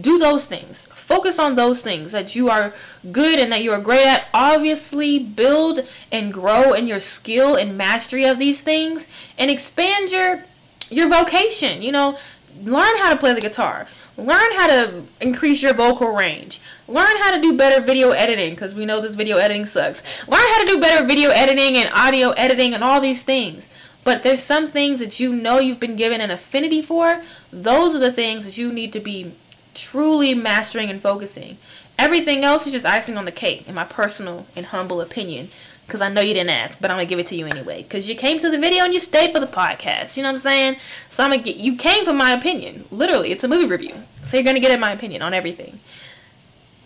Do 0.00 0.18
those 0.18 0.46
things. 0.46 0.86
Focus 0.86 1.38
on 1.38 1.54
those 1.54 1.82
things 1.82 2.10
that 2.12 2.34
you 2.34 2.48
are 2.48 2.74
good 3.12 3.38
and 3.38 3.52
that 3.52 3.62
you 3.62 3.70
are 3.72 3.80
great 3.80 4.06
at. 4.06 4.26
Obviously, 4.34 5.18
build 5.18 5.86
and 6.10 6.32
grow 6.32 6.72
in 6.72 6.88
your 6.88 6.98
skill 6.98 7.54
and 7.54 7.78
mastery 7.78 8.24
of 8.24 8.38
these 8.38 8.62
things 8.62 9.06
and 9.38 9.50
expand 9.50 10.10
your 10.10 10.44
your 10.90 11.08
vocation. 11.08 11.82
You 11.82 11.92
know, 11.92 12.18
learn 12.62 12.96
how 12.96 13.10
to 13.10 13.18
play 13.18 13.34
the 13.34 13.40
guitar. 13.40 13.86
Learn 14.16 14.52
how 14.56 14.68
to 14.68 15.04
increase 15.20 15.60
your 15.62 15.74
vocal 15.74 16.08
range. 16.08 16.60
Learn 16.86 17.16
how 17.18 17.34
to 17.34 17.40
do 17.40 17.56
better 17.56 17.84
video 17.84 18.10
editing 18.10 18.54
because 18.54 18.74
we 18.74 18.86
know 18.86 19.00
this 19.00 19.14
video 19.14 19.38
editing 19.38 19.66
sucks. 19.66 20.02
Learn 20.28 20.40
how 20.40 20.60
to 20.60 20.66
do 20.66 20.80
better 20.80 21.04
video 21.04 21.30
editing 21.30 21.76
and 21.76 21.90
audio 21.92 22.30
editing 22.30 22.74
and 22.74 22.84
all 22.84 23.00
these 23.00 23.22
things. 23.22 23.66
But 24.04 24.22
there's 24.22 24.42
some 24.42 24.66
things 24.66 25.00
that 25.00 25.18
you 25.18 25.34
know 25.34 25.58
you've 25.58 25.80
been 25.80 25.96
given 25.96 26.20
an 26.20 26.30
affinity 26.30 26.82
for. 26.82 27.22
Those 27.50 27.94
are 27.94 27.98
the 27.98 28.12
things 28.12 28.44
that 28.44 28.58
you 28.58 28.72
need 28.72 28.92
to 28.92 29.00
be 29.00 29.32
truly 29.74 30.34
mastering 30.34 30.90
and 30.90 31.02
focusing. 31.02 31.56
Everything 31.98 32.44
else 32.44 32.66
is 32.66 32.72
just 32.72 32.86
icing 32.86 33.16
on 33.16 33.24
the 33.24 33.32
cake, 33.32 33.66
in 33.66 33.74
my 33.74 33.84
personal 33.84 34.46
and 34.54 34.66
humble 34.66 35.00
opinion. 35.00 35.50
Because 35.86 36.00
I 36.00 36.08
know 36.08 36.22
you 36.22 36.32
didn't 36.34 36.50
ask, 36.50 36.78
but 36.80 36.90
I'm 36.90 36.96
gonna 36.96 37.06
give 37.06 37.18
it 37.18 37.26
to 37.28 37.36
you 37.36 37.46
anyway. 37.46 37.82
Because 37.82 38.08
you 38.08 38.14
came 38.14 38.38
to 38.38 38.50
the 38.50 38.58
video 38.58 38.84
and 38.84 38.94
you 38.94 39.00
stayed 39.00 39.32
for 39.32 39.40
the 39.40 39.46
podcast. 39.46 40.16
You 40.16 40.22
know 40.22 40.30
what 40.30 40.36
I'm 40.36 40.40
saying? 40.40 40.76
So 41.10 41.22
I'm 41.22 41.30
gonna 41.30 41.42
get 41.42 41.56
you 41.56 41.76
came 41.76 42.04
for 42.04 42.14
my 42.14 42.32
opinion. 42.32 42.86
Literally, 42.90 43.32
it's 43.32 43.44
a 43.44 43.48
movie 43.48 43.66
review, 43.66 43.94
so 44.24 44.36
you're 44.36 44.44
gonna 44.44 44.60
get 44.60 44.72
in 44.72 44.80
my 44.80 44.92
opinion 44.92 45.20
on 45.20 45.34
everything. 45.34 45.80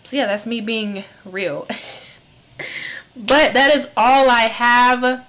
So 0.03 0.17
yeah, 0.17 0.25
that's 0.25 0.45
me 0.45 0.59
being 0.59 1.05
real. 1.23 1.65
but 3.15 3.53
that 3.53 3.73
is 3.73 3.87
all 3.95 4.29
I 4.29 4.43
have 4.43 5.25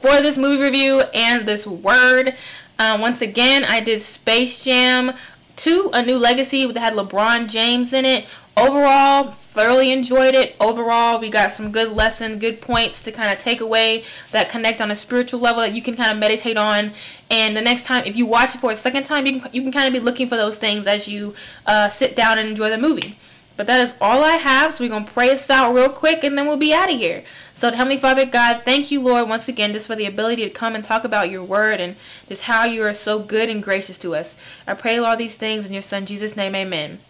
for 0.00 0.20
this 0.20 0.38
movie 0.38 0.62
review 0.62 1.00
and 1.14 1.46
this 1.46 1.66
word. 1.66 2.34
Uh, 2.78 2.96
once 3.00 3.20
again, 3.20 3.64
I 3.64 3.80
did 3.80 4.02
Space 4.02 4.64
Jam 4.64 5.12
2, 5.56 5.90
A 5.92 6.02
New 6.02 6.18
Legacy 6.18 6.64
that 6.66 6.80
had 6.80 6.94
LeBron 6.94 7.48
James 7.48 7.92
in 7.92 8.06
it. 8.06 8.26
Overall, 8.56 9.32
thoroughly 9.32 9.92
enjoyed 9.92 10.34
it. 10.34 10.56
Overall, 10.58 11.20
we 11.20 11.28
got 11.28 11.52
some 11.52 11.70
good 11.70 11.90
lessons, 11.92 12.40
good 12.40 12.60
points 12.60 13.02
to 13.02 13.12
kind 13.12 13.30
of 13.30 13.38
take 13.38 13.60
away 13.60 14.04
that 14.32 14.48
connect 14.48 14.80
on 14.80 14.90
a 14.90 14.96
spiritual 14.96 15.40
level 15.40 15.60
that 15.60 15.74
you 15.74 15.82
can 15.82 15.96
kind 15.96 16.12
of 16.12 16.18
meditate 16.18 16.56
on. 16.56 16.92
And 17.30 17.56
the 17.56 17.60
next 17.60 17.84
time, 17.84 18.04
if 18.06 18.16
you 18.16 18.26
watch 18.26 18.54
it 18.54 18.60
for 18.60 18.70
a 18.70 18.76
second 18.76 19.04
time, 19.04 19.26
you 19.26 19.40
can, 19.40 19.52
you 19.52 19.62
can 19.62 19.72
kind 19.72 19.86
of 19.86 19.92
be 19.92 20.00
looking 20.00 20.28
for 20.28 20.36
those 20.36 20.56
things 20.56 20.86
as 20.86 21.08
you 21.08 21.34
uh, 21.66 21.90
sit 21.90 22.16
down 22.16 22.38
and 22.38 22.48
enjoy 22.48 22.70
the 22.70 22.78
movie. 22.78 23.18
But 23.60 23.66
that 23.66 23.80
is 23.86 23.92
all 24.00 24.24
I 24.24 24.36
have. 24.36 24.72
So 24.72 24.84
we're 24.84 24.88
going 24.88 25.04
to 25.04 25.12
pray 25.12 25.32
us 25.32 25.50
out 25.50 25.74
real 25.74 25.90
quick 25.90 26.24
and 26.24 26.38
then 26.38 26.46
we'll 26.46 26.56
be 26.56 26.72
out 26.72 26.90
of 26.90 26.98
here. 26.98 27.24
So, 27.54 27.70
Heavenly 27.70 27.98
Father 27.98 28.24
God, 28.24 28.62
thank 28.62 28.90
you, 28.90 29.02
Lord, 29.02 29.28
once 29.28 29.48
again, 29.48 29.74
just 29.74 29.86
for 29.86 29.94
the 29.94 30.06
ability 30.06 30.44
to 30.44 30.48
come 30.48 30.74
and 30.74 30.82
talk 30.82 31.04
about 31.04 31.28
your 31.28 31.44
word 31.44 31.78
and 31.78 31.96
just 32.26 32.44
how 32.44 32.64
you 32.64 32.82
are 32.84 32.94
so 32.94 33.18
good 33.18 33.50
and 33.50 33.62
gracious 33.62 33.98
to 33.98 34.14
us. 34.14 34.34
I 34.66 34.72
pray 34.72 34.96
all 34.96 35.14
these 35.14 35.34
things 35.34 35.66
in 35.66 35.74
your 35.74 35.82
Son, 35.82 36.06
Jesus' 36.06 36.38
name, 36.38 36.54
amen. 36.54 37.00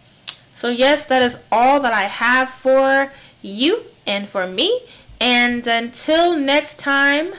So, 0.53 0.67
yes, 0.67 1.05
that 1.05 1.21
is 1.21 1.37
all 1.53 1.79
that 1.79 1.93
I 1.93 2.01
have 2.01 2.49
for 2.49 3.13
you 3.41 3.85
and 4.05 4.27
for 4.27 4.45
me. 4.45 4.81
And 5.21 5.65
until 5.65 6.35
next 6.35 6.77
time, 6.77 7.35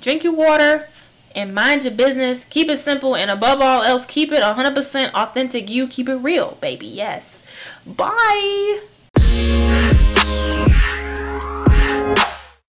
drink 0.00 0.24
your 0.24 0.34
water 0.34 0.88
and 1.32 1.54
mind 1.54 1.84
your 1.84 1.92
business. 1.92 2.42
Keep 2.44 2.70
it 2.70 2.78
simple 2.78 3.14
and 3.14 3.30
above 3.30 3.60
all 3.60 3.84
else, 3.84 4.04
keep 4.04 4.32
it 4.32 4.42
100% 4.42 5.12
authentic. 5.12 5.70
You 5.70 5.86
keep 5.86 6.08
it 6.08 6.16
real, 6.16 6.58
baby. 6.60 6.88
Yes. 6.88 7.37
Bye. 7.96 8.80